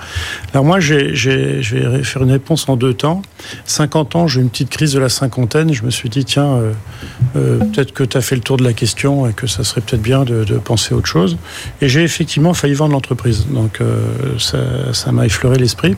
Alors 0.53 0.65
moi, 0.65 0.81
je 0.81 0.95
vais 0.95 2.03
faire 2.03 2.23
une 2.23 2.33
réponse 2.33 2.69
en 2.69 2.77
deux 2.77 2.95
temps. 2.95 3.23
50 3.65 4.17
ans, 4.17 4.27
j'ai 4.27 4.41
une 4.41 4.51
petite 4.51 4.71
crise 4.71 4.93
de 4.93 4.99
la 4.99 5.09
cinquantaine. 5.09 5.73
Je 5.73 5.85
me 5.85 5.91
suis 5.91 6.09
dit, 6.09 6.25
tiens, 6.25 6.55
euh, 6.55 6.73
euh, 7.37 7.59
peut-être 7.59 7.93
que 7.93 8.05
tu 8.05 8.17
as 8.17 8.21
fait 8.21 8.35
le 8.35 8.43
tour 8.43 8.57
de 8.57 8.65
la 8.65 8.73
question 8.73 9.29
et 9.29 9.33
que 9.33 9.47
ça 9.47 9.65
serait 9.65 9.81
peut-être 9.81 10.03
bien 10.03 10.25
de, 10.25 10.45
penser 10.59 10.95
à 10.95 10.97
autre 10.97 11.09
chose. 11.09 11.37
Et 11.81 11.89
j'ai 11.89 12.03
effectivement 12.03 12.55
failli 12.55 12.75
vendre 12.75 12.93
l'entreprise. 12.93 13.47
Donc 13.51 13.81
ça 14.39 15.13
m'a 15.13 15.27
effleuré 15.27 15.59
l'esprit. 15.59 15.97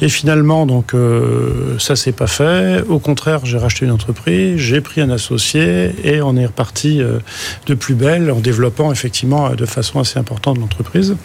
Et 0.00 0.08
finalement, 0.08 0.66
donc 0.66 0.94
ça 1.78 1.96
c'est 1.96 2.12
pas 2.12 2.26
fait. 2.26 2.82
Au 2.88 2.98
contraire, 2.98 3.44
j'ai 3.44 3.58
racheté 3.58 3.84
une 3.84 3.92
entreprise, 3.92 4.58
j'ai 4.58 4.80
pris 4.80 5.00
un 5.00 5.10
associé 5.10 5.94
et 6.04 6.22
on 6.22 6.36
est 6.36 6.46
reparti 6.46 7.00
euh, 7.00 7.18
de 7.66 7.74
plus 7.74 7.94
belle 7.94 8.30
en 8.30 8.40
développant 8.40 8.92
effectivement 8.92 9.50
de 9.50 9.66
façon 9.66 10.00
assez 10.00 10.18
importante 10.18 10.58
l'entreprise. 10.58 11.16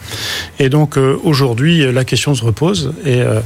Et 0.58 0.68
donc 0.68 0.96
euh, 0.96 1.18
aujourd'hui, 1.24 1.92
la 1.92 2.04
question 2.04 2.34
se 2.34 2.44
repose 2.44 2.92
et 3.04 3.22
euh, 3.22 3.40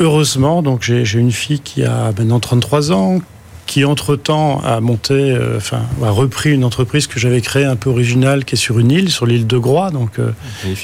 heureusement, 0.00 0.62
donc 0.62 0.82
j'ai 0.82 1.18
une 1.18 1.32
fille 1.32 1.60
qui 1.60 1.84
a 1.84 2.12
maintenant 2.16 2.40
33 2.40 2.92
ans, 2.92 3.20
qui 3.68 3.84
entre-temps 3.84 4.60
a 4.64 4.80
monté, 4.80 5.12
euh, 5.12 5.58
enfin, 5.58 5.82
a 6.02 6.10
repris 6.10 6.52
une 6.52 6.64
entreprise 6.64 7.06
que 7.06 7.20
j'avais 7.20 7.42
créée 7.42 7.66
un 7.66 7.76
peu 7.76 7.90
originale, 7.90 8.44
qui 8.46 8.54
est 8.54 8.58
sur 8.58 8.78
une 8.78 8.90
île, 8.90 9.10
sur 9.10 9.26
l'île 9.26 9.46
de 9.46 9.58
Groix, 9.58 9.90
donc 9.90 10.18
euh, 10.18 10.32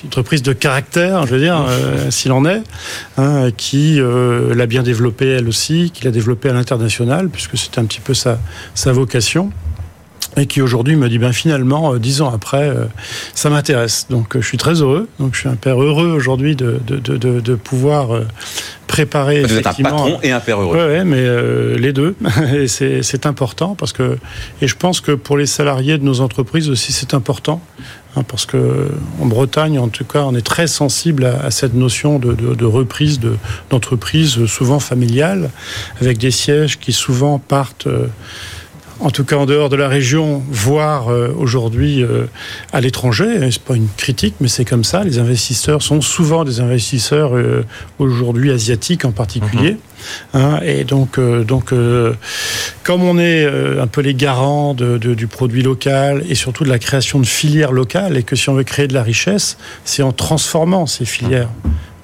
entreprise 0.05 0.43
de 0.43 0.53
caractère, 0.53 1.27
je 1.27 1.35
veux 1.35 1.41
dire, 1.41 1.65
euh, 1.67 2.11
s'il 2.11 2.31
en 2.31 2.45
est, 2.45 2.63
hein, 3.17 3.51
qui 3.57 3.99
l'a 3.99 4.67
bien 4.67 4.83
développée 4.83 5.29
elle 5.29 5.49
aussi, 5.49 5.91
qui 5.93 6.05
l'a 6.05 6.11
développée 6.11 6.51
à 6.51 6.53
l'international, 6.53 7.31
puisque 7.31 7.57
c'était 7.57 7.79
un 7.79 7.87
petit 7.87 8.01
peu 8.01 8.13
sa, 8.15 8.39
sa 8.75 8.93
vocation 8.93 9.51
et 10.37 10.47
qui 10.47 10.61
aujourd'hui 10.61 10.97
me 10.97 11.09
dit 11.09 11.19
ben 11.19 11.33
finalement 11.33 11.95
dix 11.97 12.21
ans 12.21 12.33
après 12.33 12.73
ça 13.35 13.51
m'intéresse 13.51 14.07
donc 14.11 14.37
je 14.39 14.47
suis 14.47 14.59
très 14.59 14.83
heureux 14.83 15.09
donc 15.21 15.35
je 15.35 15.41
suis 15.41 15.49
un 15.49 15.55
père 15.55 15.81
heureux 15.81 16.09
aujourd'hui 16.09 16.57
de, 16.57 16.81
de, 16.87 16.97
de, 16.97 17.41
de, 17.41 17.55
pouvoir 17.55 18.09
préparer. 18.95 19.43
Vous 19.43 19.55
êtes 19.55 19.67
un 19.67 19.73
patron 19.73 20.19
et 20.23 20.31
un 20.31 20.41
père 20.41 20.61
heureux. 20.61 20.77
Ouais, 20.77 21.05
mais 21.05 21.19
euh, 21.19 21.77
les 21.77 21.93
deux. 21.93 22.15
et 22.55 22.69
c'est 22.69 23.27
important 23.27 23.75
parce 23.75 23.93
que. 23.93 24.19
Et 24.63 24.69
je 24.69 24.77
pense 24.77 25.01
que 25.01 25.13
pour 25.13 25.37
les 25.37 25.47
salariés 25.47 25.99
de 25.99 26.05
nos 26.05 26.21
entreprises 26.21 26.71
aussi, 26.71 26.93
c'est 26.93 27.15
important. 27.15 27.61
Hein, 28.17 28.23
parce 28.23 28.47
que 28.47 28.91
en 29.21 29.27
Bretagne, 29.27 29.79
en 29.79 29.89
tout 29.89 30.05
cas, 30.05 30.23
on 30.23 30.35
est 30.37 30.47
très 30.47 30.69
sensible 30.69 31.25
à, 31.25 31.45
à 31.45 31.51
cette 31.51 31.75
notion 31.75 32.21
de, 32.21 32.35
de, 32.35 32.55
de 32.55 32.65
reprise 32.65 33.19
d'entreprise, 33.71 34.47
souvent 34.47 34.79
familiale, 34.79 35.51
avec 36.01 36.19
des 36.19 36.31
sièges 36.31 36.79
qui 36.79 36.93
souvent 36.93 37.39
partent. 37.39 37.89
Euh, 37.89 38.07
en 39.05 39.11
tout 39.11 39.25
cas 39.25 39.37
en 39.37 39.45
dehors 39.45 39.69
de 39.69 39.77
la 39.77 39.87
région, 39.87 40.43
voire 40.49 41.09
euh, 41.09 41.29
aujourd'hui 41.37 42.03
euh, 42.03 42.25
à 42.73 42.81
l'étranger. 42.81 43.27
C'est 43.51 43.63
pas 43.63 43.77
une 43.77 43.89
critique, 43.97 44.35
mais 44.41 44.49
c'est 44.49 44.65
comme 44.65 44.83
ça. 44.83 45.05
Les 45.05 45.19
investisseurs 45.19 45.83
sont 45.83 46.01
souvent 46.01 46.45
des 46.45 46.61
investisseurs 46.61 47.37
euh, 47.37 47.65
aujourd'hui 47.99 48.51
asiatiques 48.51 49.05
en 49.05 49.13
particulier. 49.13 49.73
Mhm. 49.73 49.79
Hein, 50.33 50.61
et 50.63 50.85
donc, 50.85 51.19
euh, 51.19 51.45
donc 51.45 51.73
euh, 51.73 52.15
comme 52.83 53.03
on 53.03 53.19
est 53.19 53.45
euh, 53.45 53.83
un 53.83 53.87
peu 53.87 54.01
les 54.01 54.15
garants 54.15 54.75
de, 54.75 54.99
de, 54.99 55.15
du 55.15 55.27
produit 55.27 55.63
local 55.63 56.23
et 56.29 56.35
surtout 56.35 56.65
de 56.65 56.69
la 56.69 56.79
création 56.79 57.21
de 57.21 57.27
filières 57.27 57.73
locales, 57.73 58.17
et 58.17 58.23
que 58.23 58.37
si 58.37 58.49
on 58.49 58.55
veut 58.55 58.65
créer 58.65 58.89
de 58.89 58.95
la 58.95 59.03
richesse, 59.03 59.57
c'est 59.85 60.03
en 60.03 60.13
transformant 60.13 60.87
ces 60.87 61.05
filières. 61.05 61.49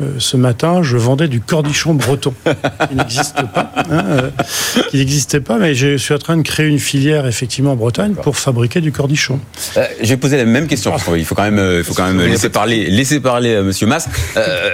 Euh, 0.01 0.15
ce 0.19 0.37
matin, 0.37 0.83
je 0.83 0.97
vendais 0.97 1.29
du 1.29 1.41
cornichon 1.41 1.95
breton, 1.95 2.33
qui 2.89 2.95
n'existe 2.95 3.43
pas, 3.53 3.73
hein, 3.91 4.05
euh, 4.07 4.31
qui 4.91 4.97
n'existait 4.97 5.41
pas, 5.41 5.59
mais 5.59 5.75
je 5.75 5.97
suis 5.97 6.15
en 6.15 6.19
train 6.19 6.37
de 6.37 6.43
créer 6.43 6.67
une 6.67 6.79
filière 6.79 7.27
effectivement 7.27 7.73
en 7.73 7.77
Bretagne 7.77 8.15
pour 8.15 8.37
fabriquer 8.37 8.81
du 8.81 8.93
cornichon. 8.93 9.41
Euh, 9.77 9.85
je 10.01 10.09
vais 10.09 10.17
poser 10.17 10.39
la 10.39 10.47
même 10.47 10.67
question 10.69 10.91
parce 10.91 11.05
qu'il 11.05 11.25
faut 11.25 11.35
quand 11.35 11.51
même, 11.51 11.79
il 11.79 11.85
faut 11.85 11.95
quand 11.95 12.07
même 12.07 12.21
laisser 12.21 12.49
parler, 12.49 12.87
laisser 12.87 13.21
parler 13.21 13.61
Monsieur 13.63 13.87
Mas. 13.87 14.09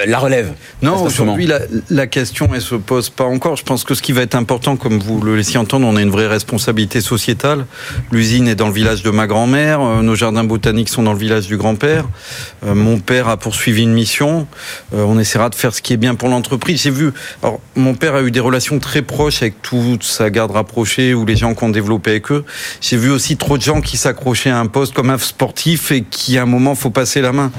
la 0.06 0.18
relève. 0.18 0.52
Non, 0.82 1.02
aujourd'hui 1.02 1.46
la, 1.46 1.60
la, 1.90 2.06
question 2.06 2.48
elle 2.54 2.60
se 2.60 2.74
pose 2.76 3.10
pas 3.10 3.24
encore. 3.24 3.56
Je 3.56 3.64
pense 3.64 3.84
que 3.84 3.94
ce 3.94 4.02
qui 4.02 4.12
va 4.12 4.22
être 4.22 4.36
important, 4.36 4.76
comme 4.76 4.98
vous 4.98 5.20
le 5.20 5.36
laissiez 5.36 5.58
entendre, 5.58 5.86
on 5.86 5.96
a 5.96 6.02
une 6.02 6.10
vraie 6.10 6.28
responsabilité 6.28 7.00
sociétale. 7.00 7.66
L'usine 8.12 8.46
est 8.48 8.54
dans 8.54 8.68
le 8.68 8.72
village 8.72 9.02
de 9.02 9.10
ma 9.10 9.26
grand-mère, 9.26 9.80
nos 9.80 10.14
jardins 10.14 10.44
botaniques 10.44 10.88
sont 10.88 11.02
dans 11.02 11.12
le 11.12 11.18
village 11.18 11.46
du 11.46 11.56
grand-père. 11.56 12.04
mon 12.64 12.98
père 12.98 13.28
a 13.28 13.36
poursuivi 13.36 13.82
une 13.82 13.92
mission. 13.92 14.46
on 14.92 15.15
on 15.16 15.18
essaiera 15.18 15.48
de 15.48 15.54
faire 15.54 15.74
ce 15.74 15.80
qui 15.80 15.94
est 15.94 15.96
bien 15.96 16.14
pour 16.14 16.28
l'entreprise. 16.28 16.82
J'ai 16.82 16.90
vu, 16.90 17.10
alors 17.42 17.60
mon 17.74 17.94
père 17.94 18.14
a 18.14 18.22
eu 18.22 18.30
des 18.30 18.40
relations 18.40 18.78
très 18.78 19.02
proches 19.02 19.42
avec 19.42 19.62
toute 19.62 20.02
sa 20.02 20.28
garde 20.30 20.50
rapprochée 20.50 21.14
ou 21.14 21.24
les 21.24 21.36
gens 21.36 21.54
qu'on 21.54 21.70
développé 21.70 22.10
avec 22.10 22.30
eux. 22.30 22.44
J'ai 22.80 22.98
vu 22.98 23.10
aussi 23.10 23.36
trop 23.36 23.56
de 23.56 23.62
gens 23.62 23.80
qui 23.80 23.96
s'accrochaient 23.96 24.50
à 24.50 24.58
un 24.58 24.66
poste 24.66 24.94
comme 24.94 25.10
un 25.10 25.18
sportif 25.18 25.90
et 25.90 26.02
qui 26.02 26.36
à 26.36 26.42
un 26.42 26.46
moment 26.46 26.74
faut 26.74 26.90
passer 26.90 27.22
la 27.22 27.32
main. 27.32 27.50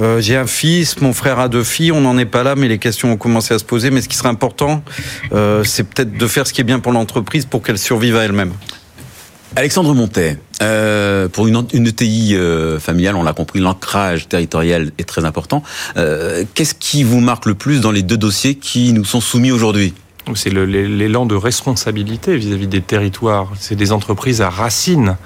Euh, 0.00 0.20
J'ai 0.20 0.36
un 0.36 0.46
fils, 0.46 1.00
mon 1.00 1.12
frère 1.12 1.38
a 1.38 1.48
deux 1.48 1.64
filles, 1.64 1.92
on 1.92 2.00
n'en 2.00 2.16
est 2.16 2.24
pas 2.24 2.42
là, 2.42 2.54
mais 2.56 2.68
les 2.68 2.78
questions 2.78 3.12
ont 3.12 3.16
commencé 3.18 3.52
à 3.52 3.58
se 3.58 3.64
poser. 3.64 3.90
Mais 3.90 4.00
ce 4.00 4.08
qui 4.08 4.16
serait 4.16 4.30
important, 4.30 4.82
euh, 5.32 5.64
c'est 5.64 5.84
peut-être 5.84 6.16
de 6.16 6.26
faire 6.26 6.46
ce 6.46 6.52
qui 6.52 6.62
est 6.62 6.64
bien 6.64 6.80
pour 6.80 6.92
l'entreprise 6.92 7.44
pour 7.44 7.62
qu'elle 7.62 7.78
survive 7.78 8.16
à 8.16 8.24
elle-même. 8.24 8.52
Alexandre 9.54 9.94
Montet, 9.94 10.38
euh, 10.62 11.28
pour 11.28 11.46
une, 11.46 11.66
une 11.74 11.86
ETI 11.86 12.36
euh, 12.36 12.78
familiale, 12.78 13.16
on 13.16 13.22
l'a 13.22 13.34
compris, 13.34 13.60
l'ancrage 13.60 14.26
territorial 14.26 14.92
est 14.96 15.04
très 15.04 15.26
important. 15.26 15.62
Euh, 15.98 16.44
Qu'est-ce 16.54 16.74
qui 16.74 17.04
vous 17.04 17.20
marque 17.20 17.44
le 17.44 17.54
plus 17.54 17.80
dans 17.82 17.90
les 17.90 18.02
deux 18.02 18.16
dossiers 18.16 18.54
qui 18.54 18.94
nous 18.94 19.04
sont 19.04 19.20
soumis 19.20 19.52
aujourd'hui? 19.52 19.92
C'est 20.34 20.50
l'élan 20.50 21.26
de 21.26 21.34
responsabilité 21.34 22.36
vis-à-vis 22.36 22.66
-vis 22.66 22.68
des 22.68 22.80
territoires. 22.80 23.52
C'est 23.58 23.74
des 23.74 23.92
entreprises 23.92 24.40
à 24.40 24.48
racines. 24.48 25.16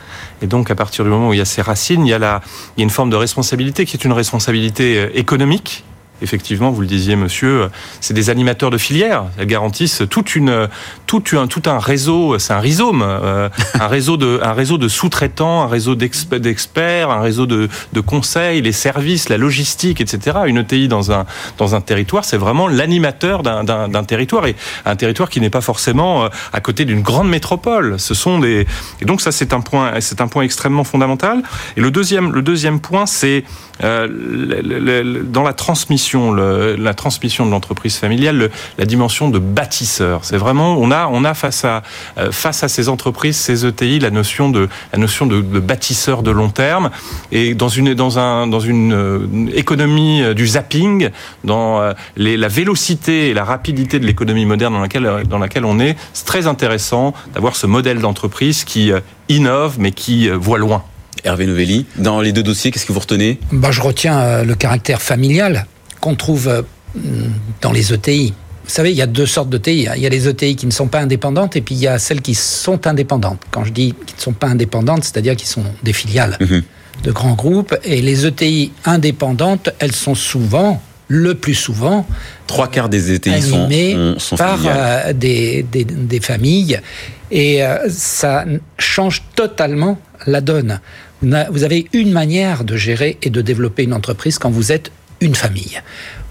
Et 0.42 0.46
donc, 0.46 0.70
à 0.70 0.74
partir 0.74 1.04
du 1.04 1.10
moment 1.10 1.28
où 1.28 1.34
il 1.34 1.38
y 1.38 1.42
a 1.42 1.44
ces 1.44 1.62
racines, 1.62 2.06
il 2.06 2.10
y 2.10 2.14
a, 2.14 2.40
une 2.78 2.90
forme 2.90 3.10
de 3.10 3.16
responsabilité 3.16 3.84
qui 3.84 3.96
est 3.96 4.04
une 4.04 4.14
responsabilité 4.14 5.18
économique, 5.18 5.84
effectivement, 6.22 6.70
vous 6.70 6.80
le 6.80 6.86
disiez, 6.86 7.16
monsieur, 7.16 7.68
c'est 8.00 8.14
des 8.14 8.30
animateurs 8.30 8.70
de 8.70 8.78
filières. 8.78 9.24
Elles 9.38 9.46
garantissent 9.46 10.02
toute 10.08 10.34
une, 10.34 10.68
tout 11.06 11.22
un, 11.32 11.46
tout 11.46 11.62
un 11.66 11.78
réseau, 11.78 12.38
c'est 12.38 12.52
un 12.52 12.60
rhizome, 12.60 13.02
euh, 13.02 13.48
un 13.74 13.86
réseau 13.86 14.16
de, 14.16 14.40
un 14.42 14.52
réseau 14.52 14.78
de 14.78 14.88
sous-traitants, 14.88 15.62
un 15.62 15.68
réseau 15.68 15.94
d'experts, 15.94 17.10
un 17.10 17.20
réseau 17.20 17.46
de, 17.46 17.68
de 17.92 18.00
conseils, 18.00 18.62
les 18.62 18.72
services, 18.72 19.28
la 19.28 19.36
logistique, 19.36 20.00
etc. 20.00 20.38
Une 20.46 20.58
ETI 20.58 20.88
dans 20.88 21.12
un, 21.12 21.26
dans 21.58 21.74
un 21.74 21.80
territoire, 21.80 22.24
c'est 22.24 22.36
vraiment 22.36 22.68
l'animateur 22.68 23.42
d'un 23.42 24.04
territoire 24.04 24.46
et 24.46 24.56
un 24.84 24.96
territoire 24.96 25.28
qui 25.28 25.40
n'est 25.40 25.50
pas 25.50 25.60
forcément 25.60 26.24
euh, 26.24 26.28
à 26.52 26.60
côté 26.60 26.84
d'une 26.84 27.02
grande 27.02 27.28
métropole. 27.28 27.98
Ce 27.98 28.14
sont 28.14 28.38
des, 28.38 28.66
et 29.00 29.04
donc 29.04 29.20
ça, 29.20 29.32
c'est 29.32 29.52
un 29.52 29.60
point, 29.60 30.00
c'est 30.00 30.20
un 30.20 30.28
point 30.28 30.42
extrêmement 30.42 30.84
fondamental. 30.84 31.42
Et 31.76 31.80
le 31.80 31.90
deuxième, 31.90 32.32
le 32.32 32.42
deuxième 32.42 32.80
point, 32.80 33.06
c'est 33.06 33.44
euh, 33.84 35.22
dans 35.24 35.42
la 35.42 35.52
transmission, 35.52 36.32
la 36.32 36.94
transmission 36.94 37.46
de 37.46 37.50
l'entreprise 37.50 37.96
familiale, 37.96 38.50
la 38.78 38.84
dimension 38.84 39.28
de 39.28 39.38
bâtisseur. 39.38 40.20
C'est 40.24 40.36
vraiment, 40.36 40.76
on 40.78 40.90
a, 40.90 41.10
euh, 41.10 42.32
face 42.32 42.62
à 42.62 42.68
ces 42.68 42.88
entreprises, 42.88 43.36
ces 43.36 43.66
ETI, 43.66 43.98
la 43.98 44.10
notion 44.10 44.50
de 44.50 44.68
la 44.92 44.98
notion 44.98 45.26
de, 45.26 45.40
bâtisseur 45.40 46.22
de 46.22 46.30
long 46.30 46.48
terme. 46.48 46.90
Et 47.32 47.54
dans 47.54 47.68
une 47.68 47.88
euh, 48.92 49.26
économie 49.54 50.22
du 50.34 50.46
zapping, 50.46 51.10
dans 51.44 51.92
la 52.16 52.48
vélocité 52.48 53.30
et 53.30 53.34
la 53.34 53.44
rapidité 53.44 53.98
de 53.98 54.06
l'économie 54.06 54.46
moderne 54.46 54.74
dans 54.74 54.80
laquelle 54.80 55.22
dans 55.28 55.38
laquelle 55.38 55.64
on 55.64 55.78
est, 55.78 55.96
c'est 56.12 56.26
très 56.26 56.46
intéressant 56.46 57.14
d'avoir 57.34 57.56
ce 57.56 57.66
modèle 57.66 58.00
d'entreprise 58.00 58.64
qui 58.64 58.92
innove 59.28 59.76
mais 59.78 59.92
qui 59.92 60.28
voit 60.28 60.58
loin. 60.58 60.82
Hervé 61.26 61.46
Novelli, 61.46 61.86
dans 61.96 62.20
les 62.20 62.32
deux 62.32 62.44
dossiers, 62.44 62.70
qu'est-ce 62.70 62.86
que 62.86 62.92
vous 62.92 63.00
retenez? 63.00 63.40
Bah, 63.50 63.72
Je 63.72 63.80
retiens 63.80 64.20
euh, 64.20 64.44
le 64.44 64.54
caractère 64.54 65.02
familial 65.02 65.66
qu'on 66.00 66.14
trouve 66.14 66.46
euh, 66.48 66.62
dans 67.60 67.72
les 67.72 67.92
ETI. 67.92 68.32
Vous 68.64 68.70
savez, 68.70 68.92
il 68.92 68.96
y 68.96 69.02
a 69.02 69.06
deux 69.06 69.26
sortes 69.26 69.48
d'ETI. 69.48 69.88
Il 69.96 70.02
y 70.02 70.06
a 70.06 70.08
les 70.08 70.28
ETI 70.28 70.54
qui 70.54 70.66
ne 70.66 70.70
sont 70.70 70.86
pas 70.86 71.00
indépendantes 71.00 71.56
et 71.56 71.60
puis 71.60 71.74
il 71.74 71.80
y 71.80 71.88
a 71.88 71.98
celles 71.98 72.20
qui 72.20 72.34
sont 72.34 72.86
indépendantes. 72.86 73.40
Quand 73.50 73.64
je 73.64 73.72
dis 73.72 73.94
qu'ils 74.06 74.16
ne 74.16 74.22
sont 74.22 74.32
pas 74.32 74.46
indépendantes, 74.46 75.02
c'est-à-dire 75.02 75.34
qu'ils 75.36 75.48
sont 75.48 75.64
des 75.82 75.92
filiales. 75.92 76.36
Mmh. 76.40 76.60
de 77.02 77.12
grands 77.12 77.34
groupes. 77.34 77.76
Et 77.84 78.00
les 78.02 78.24
ETI 78.24 78.72
indépendantes, 78.84 79.70
elles 79.80 79.94
sont 79.94 80.14
souvent, 80.14 80.80
le 81.08 81.34
plus 81.34 81.54
souvent, 81.54 82.06
trois 82.46 82.68
quarts 82.68 82.88
des 82.88 83.12
ETI 83.12 83.42
sont, 83.42 83.68
sont, 84.18 84.36
par 84.36 84.60
euh, 84.64 85.12
des, 85.12 85.64
des, 85.64 85.84
des, 85.84 86.20
familles. 86.20 86.80
Et 87.30 87.62
euh, 87.62 87.88
ça 87.88 88.44
change 88.78 89.22
totalement 89.34 89.98
la 90.26 90.40
donne. 90.40 90.80
Vous 91.22 91.64
avez 91.64 91.86
une 91.92 92.12
manière 92.12 92.64
de 92.64 92.76
gérer 92.76 93.18
et 93.22 93.30
de 93.30 93.40
développer 93.40 93.84
une 93.84 93.94
entreprise 93.94 94.38
quand 94.38 94.50
vous 94.50 94.72
êtes 94.72 94.92
une 95.20 95.34
famille. 95.34 95.80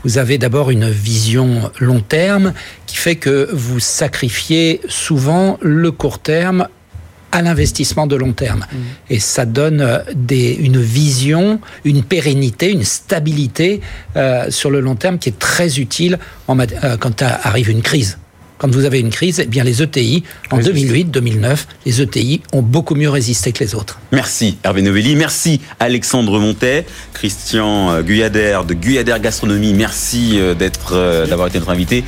Vous 0.03 0.19
avez 0.19 0.37
d'abord 0.37 0.69
une 0.69 0.89
vision 0.89 1.71
long 1.79 2.01
terme 2.01 2.53
qui 2.85 2.97
fait 2.97 3.15
que 3.15 3.49
vous 3.51 3.79
sacrifiez 3.79 4.81
souvent 4.87 5.57
le 5.61 5.91
court 5.91 6.19
terme 6.19 6.67
à 7.31 7.41
l'investissement 7.41 8.07
de 8.07 8.15
long 8.15 8.31
terme. 8.31 8.59
Mmh. 8.59 8.77
Et 9.09 9.19
ça 9.19 9.45
donne 9.45 9.81
euh, 9.81 9.99
des, 10.15 10.53
une 10.53 10.79
vision, 10.79 11.59
une 11.83 12.01
pérennité, 12.01 12.71
une 12.71 12.85
stabilité 12.85 13.81
euh, 14.15 14.49
sur 14.51 14.69
le 14.69 14.79
long 14.79 14.95
terme 14.95 15.19
qui 15.19 15.29
est 15.29 15.39
très 15.39 15.79
utile 15.79 16.17
en, 16.47 16.57
euh, 16.59 16.95
quand 16.97 17.21
arrive 17.21 17.69
une 17.69 17.81
crise 17.81 18.19
quand 18.57 18.71
vous 18.71 18.85
avez 18.85 18.99
une 18.99 19.09
crise, 19.09 19.39
eh 19.39 19.47
bien 19.47 19.63
les 19.63 19.81
ETI, 19.81 20.23
en 20.51 20.59
2008-2009, 20.59 21.57
les 21.85 22.01
ETI 22.01 22.41
ont 22.53 22.61
beaucoup 22.61 22.95
mieux 22.95 23.09
résisté 23.09 23.51
que 23.51 23.63
les 23.63 23.75
autres. 23.75 23.99
Merci 24.11 24.57
Hervé 24.63 24.81
Novelli, 24.81 25.15
merci 25.15 25.61
Alexandre 25.79 26.39
Montet, 26.39 26.85
Christian 27.13 28.01
Guyader 28.01 28.61
de 28.67 28.73
Guyader 28.73 29.17
Gastronomie, 29.21 29.73
merci 29.73 30.39
euh, 30.39 30.53
d'être, 30.53 30.93
euh, 30.93 31.27
d'avoir 31.27 31.47
été 31.47 31.59
notre 31.59 31.71
invité. 31.71 32.03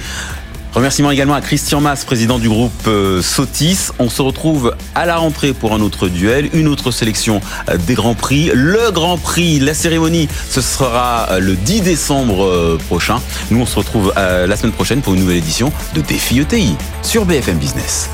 Remerciements 0.74 1.12
également 1.12 1.34
à 1.34 1.42
Christian 1.42 1.82
Mass, 1.82 2.06
président 2.06 2.40
du 2.40 2.50
groupe 2.50 2.72
euh, 2.88 3.22
Sotis. 3.22 3.90
On 4.00 4.10
se 4.10 4.22
retrouve 4.22 4.76
à 4.96 5.06
la 5.06 5.18
rentrée 5.18 5.54
pour 5.54 5.74
un 5.74 5.82
autre 5.82 6.08
duel, 6.08 6.50
une 6.54 6.68
autre 6.68 6.92
sélection 6.92 7.42
euh, 7.70 7.78
des 7.78 7.96
Grands 7.96 8.16
Prix. 8.16 8.52
Le 8.54 8.92
Grand 8.92 9.18
Prix, 9.18 9.60
la 9.60 9.74
cérémonie, 9.74 10.28
ce 10.50 10.62
sera 10.62 11.28
euh, 11.32 11.40
le 11.40 11.56
10 11.56 11.82
décembre 11.82 12.78
prochain. 12.88 13.20
Nous, 13.50 13.60
on 13.60 13.66
se 13.66 13.78
retrouve 13.78 14.14
la 14.16 14.56
semaine 14.56 14.74
prochaine 14.74 15.02
pour 15.02 15.14
une 15.14 15.22
nouvelle 15.22 15.38
édition 15.38 15.72
de 15.96 16.02
Défi 16.02 16.40
ETI 16.40 16.76
sur 17.02 17.26
BFM 17.26 17.58
Business. 17.58 18.10